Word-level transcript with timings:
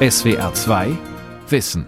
SWR 0.00 0.54
2 0.54 0.96
Wissen 1.48 1.84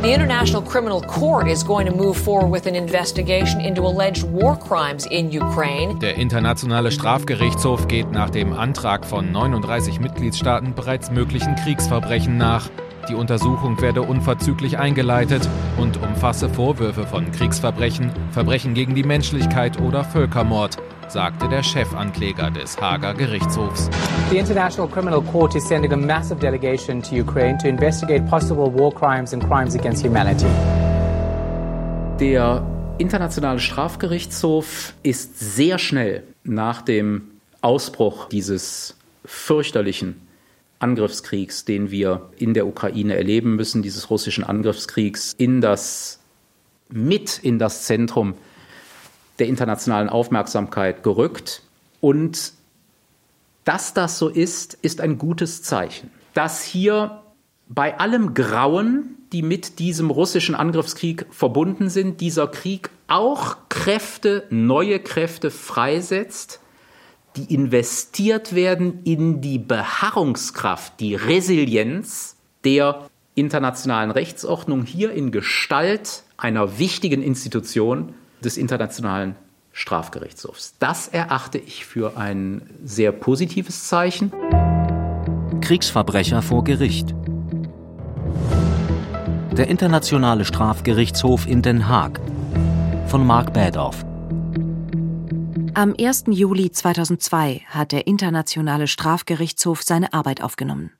The 0.00 0.14
International 0.14 0.62
Criminal 0.62 1.02
Court 1.02 1.48
is 1.48 1.62
going 1.62 1.84
to 1.84 1.92
move 1.92 2.16
forward 2.16 2.50
with 2.50 2.66
an 2.66 2.74
investigation 2.74 3.60
into 3.60 3.82
alleged 3.82 4.22
war 4.22 4.56
crimes 4.56 5.04
in 5.10 5.30
Ukraine. 5.30 5.98
Der 5.98 6.14
Internationale 6.14 6.90
Strafgerichtshof 6.92 7.88
geht 7.88 8.10
nach 8.10 8.30
dem 8.30 8.54
Antrag 8.54 9.04
von 9.04 9.30
39 9.30 10.00
Mitgliedstaaten 10.00 10.74
bereits 10.74 11.10
möglichen 11.10 11.56
Kriegsverbrechen 11.56 12.38
nach. 12.38 12.70
Die 13.08 13.14
Untersuchung 13.14 13.80
werde 13.80 14.02
unverzüglich 14.02 14.78
eingeleitet 14.78 15.48
und 15.78 15.96
umfasse 16.02 16.50
Vorwürfe 16.50 17.06
von 17.06 17.32
Kriegsverbrechen, 17.32 18.10
Verbrechen 18.32 18.74
gegen 18.74 18.94
die 18.94 19.02
Menschlichkeit 19.02 19.80
oder 19.80 20.04
Völkermord, 20.04 20.76
sagte 21.08 21.48
der 21.48 21.62
Chefankläger 21.62 22.50
des 22.50 22.78
Hager 22.78 23.14
Gerichtshofs. 23.14 23.88
The 24.28 24.36
International 24.36 24.90
Criminal 24.90 25.22
Court 25.22 25.54
is 25.54 25.66
sending 25.66 25.90
a 25.94 25.96
massive 25.96 26.38
delegation 26.38 27.00
to 27.00 27.14
Ukraine 27.14 27.56
to 27.56 27.68
investigate 27.68 28.26
possible 28.28 28.70
war 28.70 28.92
crimes 28.92 29.32
and 29.32 29.42
crimes 29.42 29.74
against 29.74 30.04
humanity. 30.04 30.46
Der 32.20 32.62
Internationale 32.98 33.58
Strafgerichtshof 33.58 34.92
ist 35.02 35.56
sehr 35.56 35.78
schnell 35.78 36.24
nach 36.44 36.82
dem 36.82 37.22
Ausbruch 37.62 38.28
dieses 38.28 38.96
fürchterlichen 39.24 40.27
Angriffskriegs, 40.78 41.64
den 41.64 41.90
wir 41.90 42.30
in 42.36 42.54
der 42.54 42.66
Ukraine 42.66 43.16
erleben 43.16 43.56
müssen, 43.56 43.82
dieses 43.82 44.10
russischen 44.10 44.44
Angriffskriegs, 44.44 45.32
in 45.32 45.60
das 45.60 46.20
mit 46.90 47.38
in 47.38 47.58
das 47.58 47.84
Zentrum 47.84 48.34
der 49.38 49.46
internationalen 49.46 50.08
Aufmerksamkeit 50.08 51.02
gerückt. 51.02 51.62
Und 52.00 52.52
dass 53.64 53.92
das 53.92 54.18
so 54.18 54.28
ist, 54.28 54.74
ist 54.82 55.00
ein 55.00 55.18
gutes 55.18 55.62
Zeichen. 55.62 56.10
Dass 56.34 56.62
hier 56.62 57.22
bei 57.68 57.98
allem 57.98 58.34
Grauen, 58.34 59.16
die 59.32 59.42
mit 59.42 59.78
diesem 59.78 60.10
russischen 60.10 60.54
Angriffskrieg 60.54 61.26
verbunden 61.30 61.90
sind, 61.90 62.20
dieser 62.20 62.48
Krieg 62.48 62.90
auch 63.08 63.56
Kräfte, 63.68 64.46
neue 64.50 65.00
Kräfte 65.00 65.50
freisetzt, 65.50 66.60
die 67.38 67.54
investiert 67.54 68.54
werden 68.54 69.04
in 69.04 69.40
die 69.40 69.58
Beharrungskraft, 69.58 70.98
die 70.98 71.14
Resilienz 71.14 72.36
der 72.64 73.08
internationalen 73.36 74.10
Rechtsordnung 74.10 74.84
hier 74.84 75.12
in 75.12 75.30
Gestalt 75.30 76.24
einer 76.36 76.78
wichtigen 76.80 77.22
Institution 77.22 78.12
des 78.42 78.56
Internationalen 78.56 79.36
Strafgerichtshofs. 79.72 80.74
Das 80.80 81.06
erachte 81.06 81.58
ich 81.58 81.84
für 81.84 82.16
ein 82.16 82.62
sehr 82.84 83.12
positives 83.12 83.86
Zeichen. 83.86 84.32
Kriegsverbrecher 85.60 86.42
vor 86.42 86.64
Gericht. 86.64 87.14
Der 89.56 89.68
Internationale 89.68 90.44
Strafgerichtshof 90.44 91.46
in 91.46 91.62
Den 91.62 91.88
Haag 91.88 92.20
von 93.06 93.24
Mark 93.24 93.52
Badoff. 93.52 94.04
Am 95.78 95.94
1. 95.96 96.24
Juli 96.30 96.72
2002 96.72 97.64
hat 97.68 97.92
der 97.92 98.08
Internationale 98.08 98.88
Strafgerichtshof 98.88 99.84
seine 99.84 100.12
Arbeit 100.12 100.42
aufgenommen. 100.42 100.90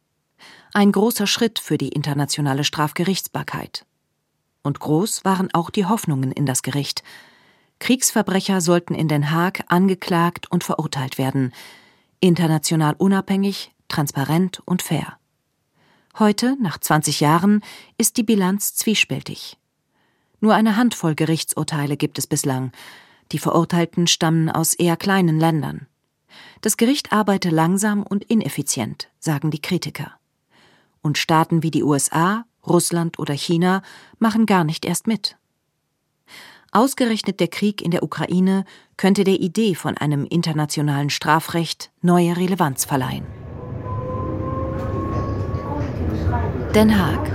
Ein 0.72 0.92
großer 0.92 1.26
Schritt 1.26 1.58
für 1.58 1.78
die 1.78 1.88
internationale 1.88 2.62
Strafgerichtsbarkeit. 2.62 3.84
Und 4.62 4.78
groß 4.78 5.24
waren 5.24 5.52
auch 5.52 5.70
die 5.70 5.86
Hoffnungen 5.86 6.30
in 6.30 6.46
das 6.46 6.62
Gericht. 6.62 7.02
Kriegsverbrecher 7.80 8.60
sollten 8.60 8.94
in 8.94 9.08
Den 9.08 9.32
Haag 9.32 9.64
angeklagt 9.66 10.48
und 10.48 10.62
verurteilt 10.62 11.18
werden, 11.18 11.52
international 12.20 12.94
unabhängig, 12.98 13.72
transparent 13.88 14.62
und 14.64 14.82
fair. 14.82 15.18
Heute, 16.20 16.56
nach 16.60 16.78
20 16.78 17.18
Jahren, 17.18 17.64
ist 17.96 18.16
die 18.16 18.22
Bilanz 18.22 18.76
zwiespältig. 18.76 19.58
Nur 20.38 20.54
eine 20.54 20.76
Handvoll 20.76 21.16
Gerichtsurteile 21.16 21.96
gibt 21.96 22.16
es 22.16 22.28
bislang, 22.28 22.70
die 23.32 23.38
Verurteilten 23.38 24.06
stammen 24.06 24.48
aus 24.50 24.74
eher 24.74 24.96
kleinen 24.96 25.38
Ländern. 25.38 25.86
Das 26.60 26.76
Gericht 26.76 27.12
arbeite 27.12 27.50
langsam 27.50 28.02
und 28.02 28.24
ineffizient, 28.24 29.08
sagen 29.18 29.50
die 29.50 29.62
Kritiker. 29.62 30.12
Und 31.02 31.18
Staaten 31.18 31.62
wie 31.62 31.70
die 31.70 31.84
USA, 31.84 32.44
Russland 32.66 33.18
oder 33.18 33.34
China 33.34 33.82
machen 34.18 34.46
gar 34.46 34.64
nicht 34.64 34.84
erst 34.84 35.06
mit. 35.06 35.36
Ausgerechnet 36.70 37.40
der 37.40 37.48
Krieg 37.48 37.80
in 37.80 37.90
der 37.90 38.02
Ukraine 38.02 38.64
könnte 38.96 39.24
der 39.24 39.40
Idee 39.40 39.74
von 39.74 39.96
einem 39.96 40.26
internationalen 40.26 41.08
Strafrecht 41.08 41.90
neue 42.02 42.36
Relevanz 42.36 42.84
verleihen. 42.84 43.24
Den 46.74 46.98
Haag. 46.98 47.32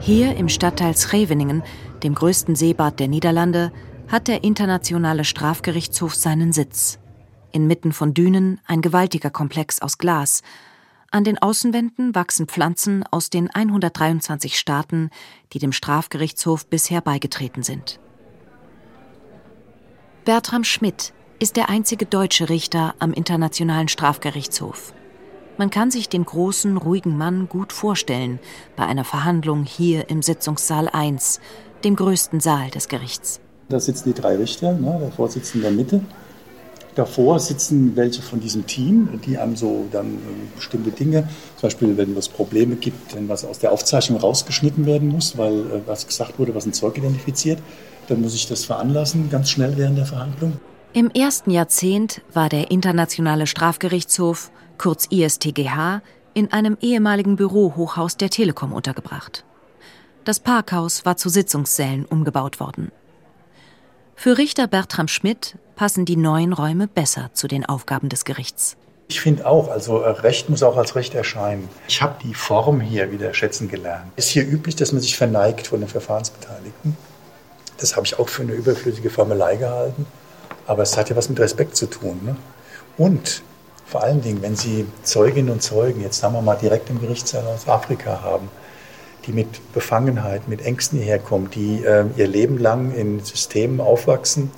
Hier 0.00 0.36
im 0.36 0.48
Stadtteil 0.48 0.96
Scheveningen, 0.96 1.64
dem 2.04 2.14
größten 2.14 2.54
Seebad 2.54 3.00
der 3.00 3.08
Niederlande, 3.08 3.72
hat 4.08 4.28
der 4.28 4.44
Internationale 4.44 5.24
Strafgerichtshof 5.24 6.14
seinen 6.14 6.52
Sitz. 6.52 6.98
Inmitten 7.52 7.92
von 7.92 8.14
Dünen 8.14 8.60
ein 8.66 8.80
gewaltiger 8.80 9.30
Komplex 9.30 9.80
aus 9.82 9.98
Glas. 9.98 10.42
An 11.10 11.24
den 11.24 11.38
Außenwänden 11.38 12.14
wachsen 12.14 12.46
Pflanzen 12.46 13.04
aus 13.10 13.30
den 13.30 13.50
123 13.50 14.58
Staaten, 14.58 15.10
die 15.52 15.58
dem 15.58 15.72
Strafgerichtshof 15.72 16.66
bisher 16.66 17.00
beigetreten 17.00 17.62
sind. 17.62 17.98
Bertram 20.24 20.64
Schmidt 20.64 21.12
ist 21.38 21.56
der 21.56 21.68
einzige 21.68 22.06
deutsche 22.06 22.48
Richter 22.48 22.94
am 22.98 23.12
Internationalen 23.12 23.88
Strafgerichtshof. 23.88 24.92
Man 25.58 25.70
kann 25.70 25.90
sich 25.90 26.08
den 26.08 26.24
großen, 26.24 26.76
ruhigen 26.76 27.16
Mann 27.16 27.48
gut 27.48 27.72
vorstellen 27.72 28.38
bei 28.76 28.84
einer 28.84 29.04
Verhandlung 29.04 29.64
hier 29.64 30.10
im 30.10 30.22
Sitzungssaal 30.22 30.88
1, 30.88 31.40
dem 31.84 31.96
größten 31.96 32.40
Saal 32.40 32.70
des 32.70 32.88
Gerichts. 32.88 33.40
Da 33.68 33.80
sitzen 33.80 34.12
die 34.12 34.20
drei 34.20 34.36
Richter, 34.36 34.72
ne, 34.72 34.98
der 35.00 35.10
Vorsitzende 35.10 35.66
in 35.66 35.76
der 35.76 35.84
Mitte. 35.84 36.00
Davor 36.94 37.38
sitzen 37.40 37.94
welche 37.94 38.22
von 38.22 38.40
diesem 38.40 38.66
Team, 38.66 39.20
die 39.26 39.36
einem 39.36 39.54
so 39.54 39.86
dann 39.92 40.14
äh, 40.14 40.56
bestimmte 40.56 40.90
Dinge, 40.90 41.28
zum 41.56 41.62
Beispiel 41.62 41.96
wenn 41.98 42.16
es 42.16 42.28
Probleme 42.28 42.76
gibt, 42.76 43.14
wenn 43.14 43.28
was 43.28 43.44
aus 43.44 43.58
der 43.58 43.72
Aufzeichnung 43.72 44.18
rausgeschnitten 44.18 44.86
werden 44.86 45.08
muss, 45.08 45.36
weil 45.36 45.60
äh, 45.60 45.80
was 45.84 46.06
gesagt 46.06 46.38
wurde, 46.38 46.54
was 46.54 46.64
ein 46.64 46.72
Zeug 46.72 46.96
identifiziert, 46.96 47.58
dann 48.08 48.22
muss 48.22 48.34
ich 48.34 48.48
das 48.48 48.64
veranlassen, 48.64 49.28
ganz 49.28 49.50
schnell 49.50 49.76
während 49.76 49.98
der 49.98 50.06
Verhandlung. 50.06 50.54
Im 50.94 51.10
ersten 51.10 51.50
Jahrzehnt 51.50 52.22
war 52.32 52.48
der 52.48 52.70
Internationale 52.70 53.46
Strafgerichtshof, 53.46 54.50
kurz 54.78 55.06
ISTGH, 55.10 56.00
in 56.32 56.52
einem 56.52 56.78
ehemaligen 56.80 57.36
Bürohochhaus 57.36 58.16
der 58.16 58.30
Telekom 58.30 58.72
untergebracht. 58.72 59.44
Das 60.24 60.40
Parkhaus 60.40 61.04
war 61.04 61.18
zu 61.18 61.28
Sitzungssälen 61.28 62.06
umgebaut 62.06 62.58
worden. 62.58 62.90
Für 64.18 64.38
Richter 64.38 64.66
Bertram 64.66 65.08
Schmidt 65.08 65.56
passen 65.76 66.06
die 66.06 66.16
neuen 66.16 66.54
Räume 66.54 66.88
besser 66.88 67.30
zu 67.34 67.48
den 67.48 67.66
Aufgaben 67.66 68.08
des 68.08 68.24
Gerichts. 68.24 68.76
Ich 69.08 69.20
finde 69.20 69.46
auch, 69.46 69.68
also 69.68 70.00
äh, 70.00 70.08
Recht 70.08 70.48
muss 70.48 70.62
auch 70.62 70.78
als 70.78 70.96
Recht 70.96 71.14
erscheinen. 71.14 71.68
Ich 71.86 72.00
habe 72.00 72.16
die 72.24 72.34
Form 72.34 72.80
hier 72.80 73.12
wieder 73.12 73.34
schätzen 73.34 73.68
gelernt. 73.68 74.10
Ist 74.16 74.30
hier 74.30 74.42
üblich, 74.44 74.74
dass 74.74 74.90
man 74.90 75.02
sich 75.02 75.16
verneigt 75.16 75.66
von 75.68 75.80
den 75.80 75.88
Verfahrensbeteiligten? 75.88 76.96
Das 77.78 77.94
habe 77.94 78.06
ich 78.06 78.18
auch 78.18 78.28
für 78.28 78.42
eine 78.42 78.52
überflüssige 78.52 79.10
Formelei 79.10 79.56
gehalten. 79.56 80.06
Aber 80.66 80.82
es 80.82 80.96
hat 80.96 81.10
ja 81.10 81.14
was 81.14 81.28
mit 81.28 81.38
Respekt 81.38 81.76
zu 81.76 81.86
tun. 81.86 82.18
Ne? 82.24 82.36
Und 82.96 83.42
vor 83.84 84.02
allen 84.02 84.22
Dingen, 84.22 84.40
wenn 84.40 84.56
Sie 84.56 84.86
Zeuginnen 85.02 85.50
und 85.50 85.62
Zeugen, 85.62 86.00
jetzt 86.00 86.18
sagen 86.18 86.34
wir 86.34 86.42
mal 86.42 86.56
direkt 86.56 86.88
im 86.88 87.00
Gerichtssaal 87.00 87.46
aus 87.46 87.68
Afrika 87.68 88.22
haben, 88.22 88.48
die 89.26 89.32
mit 89.32 89.72
Befangenheit, 89.72 90.48
mit 90.48 90.62
Ängsten 90.62 90.98
hierher 90.98 91.18
kommen, 91.18 91.50
die 91.50 91.84
äh, 91.84 92.04
ihr 92.16 92.28
Leben 92.28 92.58
lang 92.58 92.94
in 92.94 93.20
Systemen 93.20 93.80
aufwachsen, 93.80 94.50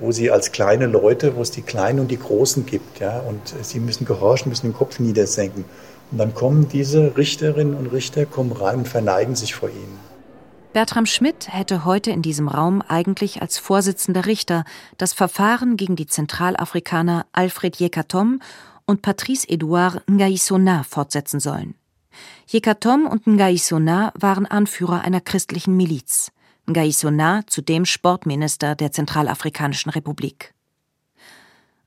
wo 0.00 0.12
sie 0.12 0.30
als 0.30 0.52
kleine 0.52 0.86
Leute, 0.86 1.36
wo 1.36 1.42
es 1.42 1.50
die 1.50 1.62
Kleinen 1.62 2.00
und 2.00 2.10
die 2.10 2.18
Großen 2.18 2.66
gibt, 2.66 3.00
ja, 3.00 3.20
und 3.20 3.54
sie 3.62 3.80
müssen 3.80 4.04
gehorchen, 4.04 4.48
müssen 4.48 4.68
den 4.68 4.74
Kopf 4.74 4.98
niedersenken. 4.98 5.64
Und 6.10 6.18
dann 6.18 6.34
kommen 6.34 6.68
diese 6.68 7.16
Richterinnen 7.16 7.74
und 7.74 7.86
Richter, 7.86 8.26
kommen 8.26 8.52
rein 8.52 8.78
und 8.78 8.88
verneigen 8.88 9.34
sich 9.34 9.54
vor 9.54 9.70
ihnen. 9.70 9.98
Bertram 10.72 11.04
Schmidt 11.04 11.48
hätte 11.52 11.84
heute 11.84 12.10
in 12.10 12.22
diesem 12.22 12.48
Raum 12.48 12.82
eigentlich 12.86 13.42
als 13.42 13.58
Vorsitzender 13.58 14.24
Richter 14.26 14.64
das 14.96 15.12
Verfahren 15.12 15.76
gegen 15.76 15.96
die 15.96 16.06
Zentralafrikaner 16.06 17.26
Alfred 17.32 17.76
Jekatom 17.76 18.40
und 18.86 19.02
Patrice 19.02 19.48
Edouard 19.48 20.02
Ngaisona 20.08 20.82
fortsetzen 20.82 21.40
sollen. 21.40 21.74
Jekatom 22.46 23.06
und 23.06 23.26
Ngaisona 23.26 24.12
waren 24.14 24.46
Anführer 24.46 25.02
einer 25.02 25.20
christlichen 25.20 25.76
Miliz. 25.76 26.32
Ngaisona 26.66 27.42
zudem 27.46 27.84
Sportminister 27.84 28.74
der 28.74 28.92
Zentralafrikanischen 28.92 29.90
Republik. 29.90 30.54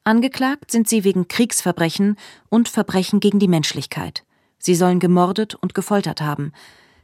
Angeklagt 0.03 0.71
sind 0.71 0.87
sie 0.87 1.03
wegen 1.03 1.27
Kriegsverbrechen 1.27 2.17
und 2.49 2.69
Verbrechen 2.69 3.19
gegen 3.19 3.39
die 3.39 3.47
Menschlichkeit. 3.47 4.23
Sie 4.59 4.75
sollen 4.75 4.99
gemordet 4.99 5.55
und 5.55 5.73
gefoltert 5.73 6.21
haben. 6.21 6.51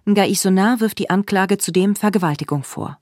Ngaisona 0.05 0.79
wirft 0.79 0.99
die 0.99 1.09
Anklage 1.09 1.57
zudem 1.57 1.95
Vergewaltigung 1.95 2.63
vor. 2.63 2.99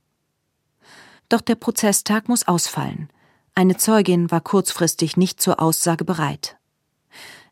Doch 1.30 1.42
der 1.42 1.56
Prozesstag 1.56 2.30
muss 2.30 2.48
ausfallen. 2.48 3.10
Eine 3.56 3.78
Zeugin 3.78 4.32
war 4.32 4.42
kurzfristig 4.42 5.18
nicht 5.18 5.42
zur 5.42 5.60
Aussage 5.62 6.06
bereit. 6.06 6.59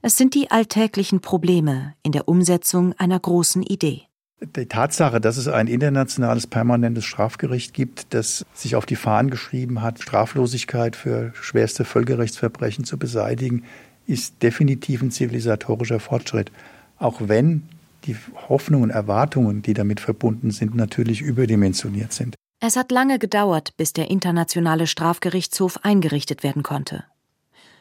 Es 0.01 0.17
sind 0.17 0.35
die 0.35 0.51
alltäglichen 0.51 1.21
Probleme 1.21 1.93
in 2.03 2.11
der 2.11 2.27
Umsetzung 2.27 2.93
einer 2.93 3.19
großen 3.19 3.63
Idee. 3.63 4.03
Die 4.39 4.67
Tatsache, 4.67 5.19
dass 5.19 5.37
es 5.37 5.47
ein 5.47 5.65
internationales 5.65 6.45
permanentes 6.45 7.05
Strafgericht 7.05 7.73
gibt, 7.73 8.13
das 8.13 8.45
sich 8.53 8.75
auf 8.75 8.85
die 8.85 8.95
Fahnen 8.95 9.31
geschrieben 9.31 9.81
hat, 9.81 9.99
Straflosigkeit 9.99 10.95
für 10.95 11.33
schwerste 11.33 11.85
Völkerrechtsverbrechen 11.85 12.83
zu 12.83 12.99
beseitigen, 12.99 13.63
ist 14.05 14.43
definitiv 14.43 15.01
ein 15.01 15.09
zivilisatorischer 15.09 15.99
Fortschritt. 15.99 16.51
Auch 16.99 17.21
wenn 17.25 17.63
die 18.05 18.15
Hoffnungen 18.47 18.85
und 18.85 18.89
Erwartungen, 18.91 19.63
die 19.63 19.73
damit 19.73 19.99
verbunden 19.99 20.51
sind, 20.51 20.75
natürlich 20.75 21.21
überdimensioniert 21.21 22.13
sind. 22.13 22.35
Es 22.59 22.75
hat 22.75 22.91
lange 22.91 23.17
gedauert, 23.17 23.75
bis 23.75 23.93
der 23.93 24.09
Internationale 24.09 24.87
Strafgerichtshof 24.87 25.83
eingerichtet 25.83 26.43
werden 26.43 26.63
konnte. 26.63 27.03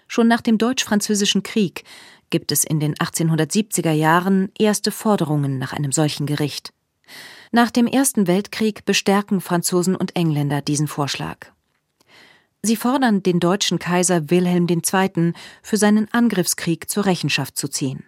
Schon 0.07 0.29
nach 0.29 0.41
dem 0.41 0.59
Deutsch-Französischen 0.59 1.43
Krieg 1.43 1.85
gibt 2.31 2.53
es 2.53 2.65
in 2.65 2.81
den 2.81 2.95
1870er 2.95 3.93
Jahren 3.93 4.51
erste 4.59 4.91
Forderungen 4.91 5.59
nach 5.59 5.73
einem 5.73 5.93
solchen 5.93 6.27
Gericht. 6.27 6.73
Nach 7.53 7.71
dem 7.71 7.87
Ersten 7.87 8.27
Weltkrieg 8.27 8.85
bestärken 8.85 9.41
Franzosen 9.41 9.95
und 9.97 10.17
Engländer 10.17 10.61
diesen 10.61 10.89
Vorschlag. 10.89 11.53
Sie 12.63 12.77
fordern 12.77 13.23
den 13.23 13.39
deutschen 13.39 13.79
Kaiser 13.79 14.29
Wilhelm 14.31 14.67
II. 14.69 15.33
für 15.63 15.77
seinen 15.77 16.13
Angriffskrieg 16.13 16.91
zur 16.91 17.07
Rechenschaft 17.07 17.57
zu 17.57 17.69
ziehen. 17.69 18.05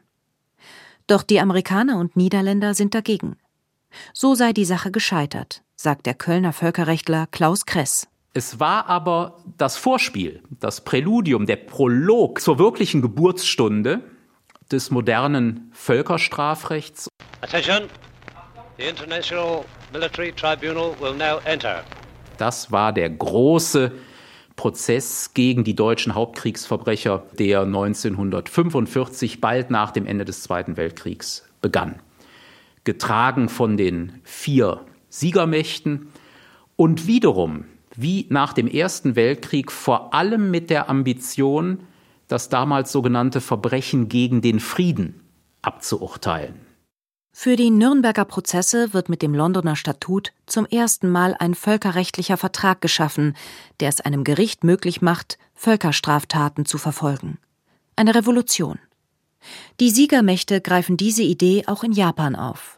Doch 1.06 1.22
die 1.22 1.40
Amerikaner 1.40 1.98
und 1.98 2.16
Niederländer 2.16 2.74
sind 2.74 2.94
dagegen. 2.94 3.36
So 4.12 4.34
sei 4.34 4.52
die 4.52 4.64
Sache 4.64 4.90
gescheitert, 4.90 5.62
sagt 5.76 6.06
der 6.06 6.14
Kölner 6.14 6.52
Völkerrechtler 6.52 7.28
Klaus 7.30 7.66
Kress. 7.66 8.08
Es 8.34 8.60
war 8.60 8.88
aber 8.88 9.38
das 9.56 9.76
Vorspiel, 9.76 10.42
das 10.60 10.84
Präludium, 10.84 11.46
der 11.46 11.56
Prolog 11.56 12.40
zur 12.40 12.58
wirklichen 12.58 13.02
Geburtsstunde 13.02 14.00
des 14.70 14.90
modernen 14.90 15.70
Völkerstrafrechts. 15.72 17.08
Attention. 17.40 17.88
The 18.76 18.84
International 18.84 19.64
Military 19.92 20.32
Tribunal 20.32 20.94
will 21.00 21.14
now 21.14 21.40
enter. 21.44 21.82
Das 22.36 22.70
war 22.70 22.92
der 22.92 23.10
große 23.10 23.92
Prozess 24.54 25.34
gegen 25.34 25.64
die 25.64 25.74
deutschen 25.74 26.14
Hauptkriegsverbrecher, 26.14 27.24
der 27.38 27.62
1945, 27.62 29.40
bald 29.40 29.70
nach 29.70 29.90
dem 29.90 30.06
Ende 30.06 30.24
des 30.24 30.42
Zweiten 30.42 30.76
Weltkriegs, 30.76 31.48
begann. 31.60 32.00
Getragen 32.84 33.48
von 33.48 33.76
den 33.76 34.20
vier 34.22 34.84
Siegermächten 35.08 36.08
und 36.76 37.06
wiederum 37.06 37.64
wie 38.00 38.26
nach 38.30 38.52
dem 38.52 38.68
Ersten 38.68 39.16
Weltkrieg 39.16 39.72
vor 39.72 40.14
allem 40.14 40.52
mit 40.52 40.70
der 40.70 40.88
Ambition, 40.88 41.80
das 42.28 42.48
damals 42.48 42.92
sogenannte 42.92 43.40
Verbrechen 43.40 44.08
gegen 44.08 44.40
den 44.40 44.60
Frieden 44.60 45.20
abzuurteilen. 45.62 46.54
Für 47.32 47.56
die 47.56 47.70
Nürnberger 47.70 48.24
Prozesse 48.24 48.92
wird 48.94 49.08
mit 49.08 49.20
dem 49.20 49.34
Londoner 49.34 49.74
Statut 49.74 50.32
zum 50.46 50.64
ersten 50.64 51.10
Mal 51.10 51.34
ein 51.40 51.54
völkerrechtlicher 51.54 52.36
Vertrag 52.36 52.80
geschaffen, 52.80 53.36
der 53.80 53.88
es 53.88 54.00
einem 54.00 54.22
Gericht 54.22 54.62
möglich 54.62 55.02
macht, 55.02 55.36
Völkerstraftaten 55.54 56.66
zu 56.66 56.78
verfolgen. 56.78 57.38
Eine 57.96 58.14
Revolution. 58.14 58.78
Die 59.80 59.90
Siegermächte 59.90 60.60
greifen 60.60 60.96
diese 60.96 61.22
Idee 61.24 61.64
auch 61.66 61.82
in 61.82 61.92
Japan 61.92 62.36
auf. 62.36 62.77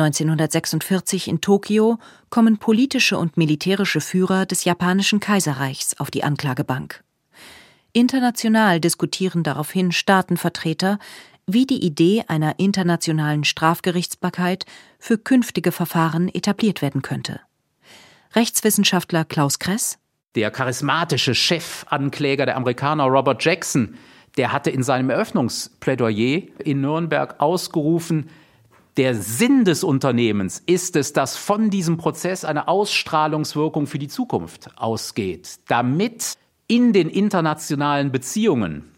1946 0.00 1.28
in 1.28 1.40
Tokio 1.40 1.98
kommen 2.30 2.58
politische 2.58 3.18
und 3.18 3.36
militärische 3.36 4.00
Führer 4.00 4.46
des 4.46 4.64
japanischen 4.64 5.20
Kaiserreichs 5.20 5.98
auf 5.98 6.10
die 6.10 6.24
Anklagebank. 6.24 7.02
International 7.92 8.80
diskutieren 8.80 9.42
daraufhin 9.42 9.92
Staatenvertreter, 9.92 10.98
wie 11.46 11.66
die 11.66 11.84
Idee 11.84 12.24
einer 12.28 12.58
internationalen 12.58 13.44
Strafgerichtsbarkeit 13.44 14.66
für 14.98 15.18
künftige 15.18 15.72
Verfahren 15.72 16.28
etabliert 16.28 16.82
werden 16.82 17.02
könnte. 17.02 17.40
Rechtswissenschaftler 18.34 19.24
Klaus 19.24 19.58
Kress 19.58 19.98
der 20.38 20.52
charismatische 20.52 21.34
Chefankläger 21.34 22.46
der 22.46 22.56
Amerikaner 22.56 23.04
Robert 23.04 23.44
Jackson, 23.44 23.96
der 24.36 24.52
hatte 24.52 24.70
in 24.70 24.82
seinem 24.82 25.10
Eröffnungsplädoyer 25.10 26.42
in 26.64 26.80
Nürnberg 26.80 27.40
ausgerufen, 27.40 28.30
der 28.98 29.14
Sinn 29.14 29.64
des 29.64 29.84
Unternehmens 29.84 30.60
ist 30.66 30.96
es, 30.96 31.12
dass 31.12 31.36
von 31.36 31.70
diesem 31.70 31.98
Prozess 31.98 32.44
eine 32.44 32.66
Ausstrahlungswirkung 32.66 33.86
für 33.86 34.00
die 34.00 34.08
Zukunft 34.08 34.70
ausgeht, 34.76 35.60
damit 35.68 36.34
in 36.66 36.92
den 36.92 37.08
internationalen 37.08 38.10
Beziehungen 38.10 38.92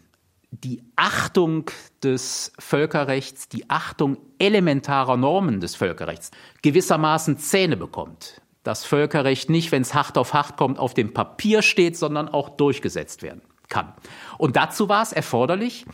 die 0.49 0.83
Achtung 0.95 1.69
des 2.03 2.51
Völkerrechts, 2.57 3.47
die 3.47 3.69
Achtung 3.69 4.17
elementarer 4.39 5.17
Normen 5.17 5.59
des 5.59 5.75
Völkerrechts 5.75 6.31
gewissermaßen 6.63 7.37
Zähne 7.37 7.77
bekommt. 7.77 8.41
Das 8.63 8.83
Völkerrecht 8.83 9.51
nicht, 9.51 9.71
wenn 9.71 9.83
es 9.83 9.93
hart 9.93 10.17
auf 10.17 10.33
hart 10.33 10.57
kommt, 10.57 10.79
auf 10.79 10.95
dem 10.95 11.13
Papier 11.13 11.61
steht, 11.61 11.95
sondern 11.95 12.27
auch 12.27 12.49
durchgesetzt 12.49 13.21
werden 13.21 13.41
kann. 13.69 13.93
Und 14.39 14.55
dazu 14.55 14.89
war 14.89 15.03
es 15.03 15.13
erforderlich, 15.13 15.85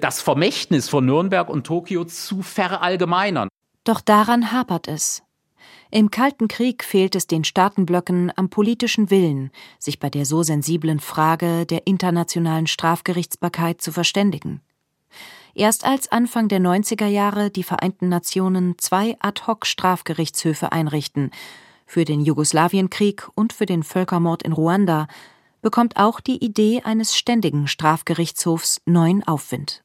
das 0.00 0.20
Vermächtnis 0.20 0.88
von 0.88 1.06
Nürnberg 1.06 1.48
und 1.48 1.66
Tokio 1.66 2.04
zu 2.04 2.42
verallgemeinern. 2.42 3.48
Doch 3.84 4.00
daran 4.00 4.52
hapert 4.52 4.88
es. 4.88 5.22
Im 5.90 6.10
Kalten 6.10 6.48
Krieg 6.48 6.82
fehlt 6.82 7.14
es 7.14 7.26
den 7.28 7.44
Staatenblöcken 7.44 8.32
am 8.34 8.50
politischen 8.50 9.10
Willen, 9.10 9.50
sich 9.78 10.00
bei 10.00 10.10
der 10.10 10.26
so 10.26 10.42
sensiblen 10.42 10.98
Frage 10.98 11.64
der 11.64 11.86
internationalen 11.86 12.66
Strafgerichtsbarkeit 12.66 13.80
zu 13.80 13.92
verständigen. 13.92 14.60
Erst 15.54 15.86
als 15.86 16.10
Anfang 16.10 16.48
der 16.48 16.58
90er 16.60 17.06
Jahre 17.06 17.50
die 17.50 17.62
Vereinten 17.62 18.08
Nationen 18.08 18.74
zwei 18.78 19.16
Ad-hoc-Strafgerichtshöfe 19.20 20.72
einrichten, 20.72 21.30
für 21.86 22.04
den 22.04 22.20
Jugoslawienkrieg 22.20 23.28
und 23.34 23.52
für 23.52 23.64
den 23.64 23.84
Völkermord 23.84 24.42
in 24.42 24.52
Ruanda, 24.52 25.06
bekommt 25.66 25.96
auch 25.96 26.20
die 26.20 26.44
Idee 26.44 26.82
eines 26.84 27.16
ständigen 27.16 27.66
Strafgerichtshofs 27.66 28.80
neuen 28.84 29.26
Aufwind. 29.26 29.82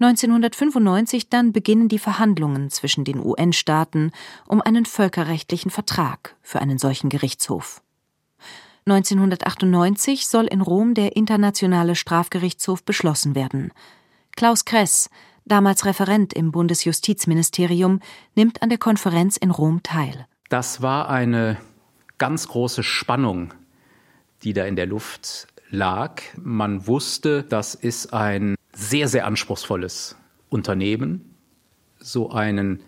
1995 0.00 1.28
dann 1.28 1.52
beginnen 1.52 1.88
die 1.88 2.00
Verhandlungen 2.00 2.68
zwischen 2.70 3.04
den 3.04 3.24
UN-Staaten 3.24 4.10
um 4.48 4.60
einen 4.60 4.84
völkerrechtlichen 4.84 5.70
Vertrag 5.70 6.34
für 6.42 6.58
einen 6.58 6.78
solchen 6.78 7.10
Gerichtshof. 7.10 7.80
1998 8.86 10.26
soll 10.26 10.46
in 10.46 10.62
Rom 10.62 10.94
der 10.94 11.14
Internationale 11.14 11.94
Strafgerichtshof 11.94 12.82
beschlossen 12.82 13.36
werden. 13.36 13.70
Klaus 14.34 14.64
Kress, 14.64 15.10
damals 15.44 15.84
Referent 15.84 16.32
im 16.32 16.50
Bundesjustizministerium, 16.50 18.00
nimmt 18.34 18.62
an 18.62 18.68
der 18.68 18.78
Konferenz 18.78 19.36
in 19.36 19.52
Rom 19.52 19.84
teil. 19.84 20.26
Das 20.48 20.82
war 20.82 21.08
eine 21.08 21.56
ganz 22.18 22.48
große 22.48 22.82
Spannung 22.82 23.54
die 24.46 24.52
da 24.52 24.64
in 24.64 24.76
der 24.76 24.86
Luft 24.86 25.48
lag. 25.70 26.22
Man 26.40 26.86
wusste, 26.86 27.42
das 27.42 27.74
ist 27.74 28.14
ein 28.14 28.54
sehr, 28.72 29.08
sehr 29.08 29.26
anspruchsvolles 29.26 30.16
Unternehmen, 30.48 31.34
so 31.98 32.30
einen 32.30 32.80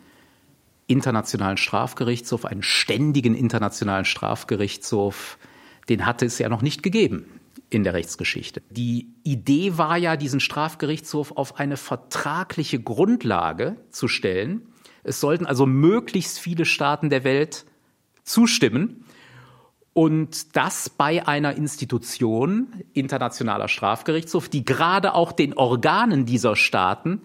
internationalen 0.87 1.57
Strafgerichtshof, 1.57 2.45
einen 2.45 2.63
ständigen 2.63 3.35
internationalen 3.35 4.05
Strafgerichtshof, 4.05 5.37
den 5.89 6.07
hatte 6.07 6.27
es 6.27 6.39
ja 6.39 6.49
noch 6.49 6.63
nicht 6.63 6.85
gegeben 6.85 7.27
in 7.71 7.83
der 7.83 7.93
Rechtsgeschichte. 7.93 8.63
Die 8.71 9.09
Idee 9.25 9.77
war 9.77 9.97
ja, 9.97 10.17
diesen 10.17 10.39
Strafgerichtshof 10.39 11.33
auf 11.33 11.59
eine 11.59 11.77
vertragliche 11.77 12.81
Grundlage 12.81 13.77
zu 13.91 14.07
stellen. 14.07 14.63
Es 15.03 15.19
sollten 15.19 15.45
also 15.45 15.67
möglichst 15.67 16.39
viele 16.39 16.65
Staaten 16.65 17.11
der 17.11 17.25
Welt 17.25 17.67
zustimmen. 18.23 19.05
Und 19.99 20.55
das 20.55 20.89
bei 20.89 21.27
einer 21.27 21.57
Institution, 21.57 22.69
Internationaler 22.93 23.67
Strafgerichtshof, 23.67 24.49
die 24.49 24.65
gerade 24.65 25.13
auch 25.13 25.33
den 25.33 25.55
Organen 25.55 26.25
dieser 26.25 26.55
Staaten 26.55 27.21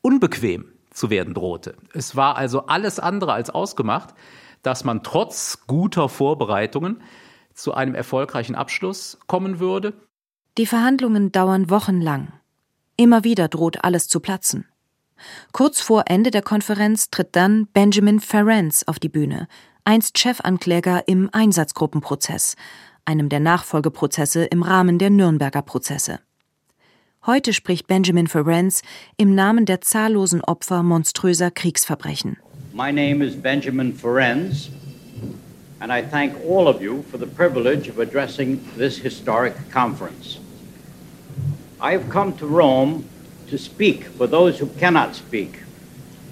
unbequem 0.00 0.64
zu 0.90 1.10
werden 1.10 1.32
drohte. 1.32 1.76
Es 1.92 2.16
war 2.16 2.36
also 2.36 2.66
alles 2.66 2.98
andere 2.98 3.34
als 3.34 3.50
ausgemacht, 3.50 4.14
dass 4.62 4.82
man 4.82 5.04
trotz 5.04 5.64
guter 5.68 6.08
Vorbereitungen 6.08 7.02
zu 7.54 7.72
einem 7.72 7.94
erfolgreichen 7.94 8.56
Abschluss 8.56 9.20
kommen 9.28 9.60
würde. 9.60 9.92
Die 10.58 10.66
Verhandlungen 10.66 11.30
dauern 11.30 11.70
wochenlang. 11.70 12.32
Immer 12.96 13.22
wieder 13.22 13.46
droht 13.46 13.84
alles 13.84 14.08
zu 14.08 14.18
platzen. 14.18 14.66
Kurz 15.52 15.80
vor 15.80 16.02
Ende 16.06 16.32
der 16.32 16.42
Konferenz 16.42 17.10
tritt 17.10 17.36
dann 17.36 17.68
Benjamin 17.68 18.18
Ferencz 18.18 18.82
auf 18.88 18.98
die 18.98 19.08
Bühne, 19.08 19.46
einst 19.86 20.18
Chefankläger 20.18 21.04
im 21.06 21.30
Einsatzgruppenprozess, 21.32 22.56
einem 23.04 23.28
der 23.28 23.38
Nachfolgeprozesse 23.38 24.44
im 24.44 24.64
Rahmen 24.64 24.98
der 24.98 25.10
Nürnberger 25.10 25.62
Prozesse. 25.62 26.18
Heute 27.24 27.52
spricht 27.52 27.86
Benjamin 27.86 28.26
Ferencz 28.26 28.82
im 29.16 29.34
Namen 29.34 29.64
der 29.64 29.80
zahllosen 29.80 30.42
Opfer 30.42 30.82
monströser 30.82 31.52
Kriegsverbrechen. 31.52 32.36
My 32.72 32.92
name 32.92 33.24
is 33.24 33.40
Benjamin 33.40 33.94
Ferencz 33.94 34.70
and 35.78 35.92
I 35.92 36.02
thank 36.02 36.34
all 36.48 36.66
of 36.66 36.82
you 36.82 37.04
for 37.10 37.18
the 37.18 37.26
privilege 37.26 37.88
of 37.88 38.00
addressing 38.00 38.60
this 38.76 38.98
historic 38.98 39.54
conference. 39.72 40.40
I 41.80 41.92
have 41.92 42.08
come 42.10 42.36
to 42.38 42.46
Rome 42.46 43.04
to 43.50 43.56
speak 43.56 44.06
for 44.18 44.26
those 44.26 44.58
who 44.58 44.68
cannot 44.80 45.14
speak, 45.14 45.60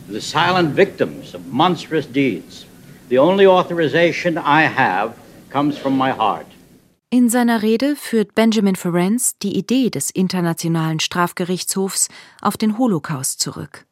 the 0.09 0.21
silent 0.21 0.71
victims 0.75 1.35
of 1.35 1.47
monstrous 1.53 2.07
deeds. 2.07 2.67
The 3.11 3.19
only 3.19 3.47
authorization 3.47 4.39
I 4.39 4.63
have 4.63 5.13
comes 5.51 5.77
from 5.77 5.97
my 5.97 6.11
heart. 6.11 6.47
In 7.11 7.29
seiner 7.29 7.63
Rede 7.63 7.97
führt 7.97 8.35
Benjamin 8.35 8.77
Ferencz 8.77 9.39
die 9.39 9.57
Idee 9.57 9.91
des 9.91 10.11
Internationalen 10.11 11.01
Strafgerichtshofs 11.01 12.09
auf 12.41 12.57
den 12.57 12.79
Holocaust 12.79 13.41
zurück. 13.41 13.85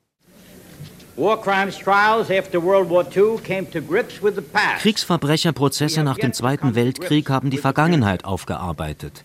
Kriegsverbrecherprozesse 4.79 6.03
nach 6.03 6.17
dem 6.17 6.33
Zweiten 6.33 6.75
Weltkrieg 6.75 7.29
haben 7.29 7.51
die 7.51 7.59
Vergangenheit 7.59 8.25
aufgearbeitet. 8.25 9.25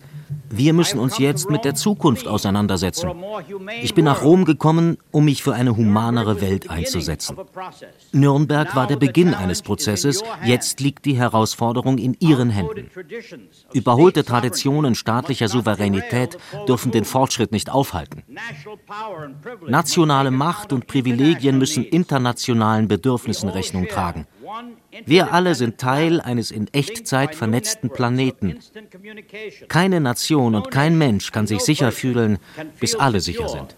Wir 0.49 0.73
müssen 0.73 0.99
uns 0.99 1.17
jetzt 1.17 1.49
mit 1.49 1.65
der 1.65 1.75
Zukunft 1.75 2.27
auseinandersetzen. 2.27 3.09
Ich 3.81 3.93
bin 3.93 4.05
nach 4.05 4.23
Rom 4.23 4.45
gekommen, 4.45 4.97
um 5.11 5.25
mich 5.25 5.43
für 5.43 5.53
eine 5.53 5.75
humanere 5.75 6.41
Welt 6.41 6.69
einzusetzen. 6.69 7.37
Nürnberg 8.11 8.75
war 8.75 8.87
der 8.87 8.95
Beginn 8.95 9.33
eines 9.33 9.61
Prozesses, 9.61 10.23
jetzt 10.43 10.79
liegt 10.79 11.05
die 11.05 11.15
Herausforderung 11.15 11.97
in 11.97 12.15
Ihren 12.19 12.49
Händen. 12.49 12.89
Überholte 13.73 14.23
Traditionen 14.23 14.95
staatlicher 14.95 15.47
Souveränität 15.47 16.37
dürfen 16.67 16.91
den 16.91 17.05
Fortschritt 17.05 17.51
nicht 17.51 17.69
aufhalten. 17.69 18.23
Nationale 19.67 20.31
Macht 20.31 20.73
und 20.73 20.87
Privilegien 20.87 21.57
müssen 21.57 21.83
internationalen 21.83 22.87
Bedürfnissen 22.87 23.49
Rechnung 23.49 23.87
tragen. 23.87 24.27
Wir 25.05 25.33
alle 25.33 25.55
sind 25.55 25.77
Teil 25.77 26.21
eines 26.21 26.51
in 26.51 26.67
Echtzeit 26.73 27.35
vernetzten 27.35 27.89
Planeten. 27.89 28.59
Keine 29.67 29.99
Nation 30.37 30.55
und 30.55 30.71
kein 30.71 30.97
Mensch 30.97 31.31
kann 31.31 31.47
sich 31.47 31.61
sicher 31.61 31.91
fühlen, 31.91 32.37
bis 32.79 32.95
alle 32.95 33.19
sicher 33.19 33.49
sind. 33.49 33.75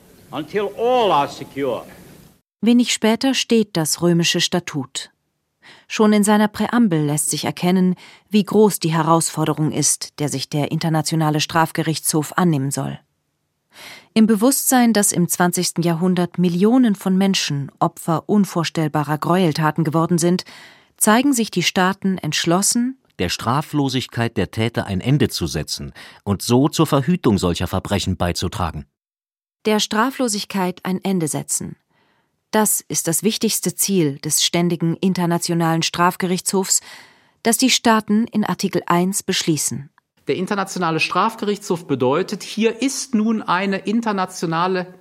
Wenig 2.62 2.94
später 2.94 3.34
steht 3.34 3.78
das 3.78 4.01
römische 4.01 4.42
Statut. 4.42 5.12
Schon 5.88 6.13
in 6.13 6.24
seiner 6.24 6.48
Präambel 6.48 7.06
lässt 7.06 7.30
sich 7.30 7.46
erkennen, 7.46 7.96
wie 8.30 8.44
groß 8.44 8.80
die 8.80 8.92
Herausforderung 8.92 9.72
ist, 9.72 10.20
der 10.20 10.30
sich 10.30 10.50
der 10.50 10.72
Internationale 10.72 11.39
Strafgerichtshof 11.39 12.34
annehmen 12.38 12.72
soll. 12.72 13.00
Im 14.13 14.28
Bewusstsein, 14.28 14.94
dass 14.94 15.12
im 15.12 15.28
20. 15.28 15.86
Jahrhundert 15.86 16.38
Millionen 16.38 16.96
von 16.96 17.18
Menschen 17.18 17.72
Opfer 17.80 18.28
unvorstellbarer 18.28 19.18
Gräueltaten 19.18 19.84
geworden 19.84 20.18
sind, 20.18 20.44
zeigen 20.98 21.34
sich 21.34 21.50
die 21.50 21.63
Staaten 21.63 22.18
entschlossen, 22.18 22.98
der 23.20 23.30
Straflosigkeit 23.30 24.38
der 24.38 24.52
Täter 24.52 24.86
ein 24.86 25.02
Ende 25.02 25.30
zu 25.30 25.48
setzen 25.48 25.94
und 26.24 26.42
so 26.42 26.70
zur 26.70 26.88
Verhütung 26.88 27.38
solcher 27.38 27.68
Verbrechen 27.68 28.18
beizutragen. 28.18 28.86
Der 29.66 29.80
Straflosigkeit 29.80 30.80
ein 30.84 31.04
Ende 31.04 31.28
setzen. 31.28 31.76
Das 32.52 32.82
ist 32.82 33.08
das 33.08 33.22
wichtigste 33.22 33.76
Ziel 33.76 34.18
des 34.20 34.44
ständigen 34.44 34.96
Internationalen 34.96 35.84
Strafgerichtshofs, 35.84 36.82
das 37.44 37.58
die 37.58 37.70
Staaten 37.70 38.26
in 38.26 38.44
Artikel 38.44 38.82
1 38.86 39.24
beschließen. 39.24 39.90
Der 40.28 40.36
Internationale 40.36 41.00
Strafgerichtshof 41.00 41.88
bedeutet, 41.88 42.44
hier 42.44 42.82
ist 42.82 43.16
nun 43.16 43.42
eine 43.42 43.80
internationale 43.80 44.94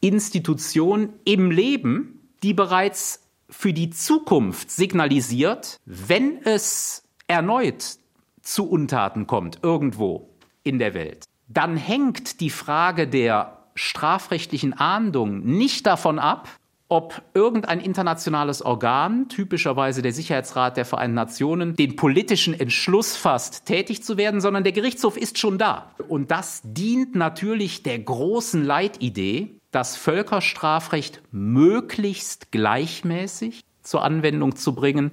Institution 0.00 1.12
im 1.24 1.50
Leben, 1.50 2.30
die 2.42 2.54
bereits 2.54 3.22
für 3.48 3.72
die 3.72 3.90
Zukunft 3.90 4.70
signalisiert, 4.70 5.78
wenn 5.84 6.42
es 6.44 7.05
erneut 7.26 7.98
zu 8.42 8.68
Untaten 8.68 9.26
kommt, 9.26 9.60
irgendwo 9.62 10.30
in 10.62 10.78
der 10.78 10.94
Welt, 10.94 11.24
dann 11.48 11.76
hängt 11.76 12.40
die 12.40 12.50
Frage 12.50 13.06
der 13.08 13.58
strafrechtlichen 13.74 14.72
Ahndung 14.72 15.40
nicht 15.40 15.86
davon 15.86 16.18
ab, 16.18 16.48
ob 16.88 17.20
irgendein 17.34 17.80
internationales 17.80 18.62
Organ, 18.62 19.28
typischerweise 19.28 20.02
der 20.02 20.12
Sicherheitsrat 20.12 20.76
der 20.76 20.84
Vereinten 20.84 21.16
Nationen, 21.16 21.74
den 21.74 21.96
politischen 21.96 22.58
Entschluss 22.58 23.16
fasst, 23.16 23.66
tätig 23.66 24.04
zu 24.04 24.16
werden, 24.16 24.40
sondern 24.40 24.62
der 24.62 24.72
Gerichtshof 24.72 25.16
ist 25.16 25.38
schon 25.38 25.58
da. 25.58 25.90
Und 26.08 26.30
das 26.30 26.60
dient 26.64 27.16
natürlich 27.16 27.82
der 27.82 27.98
großen 27.98 28.64
Leitidee, 28.64 29.58
das 29.72 29.96
Völkerstrafrecht 29.96 31.22
möglichst 31.32 32.52
gleichmäßig 32.52 33.62
zur 33.82 34.04
Anwendung 34.04 34.54
zu 34.54 34.74
bringen 34.74 35.10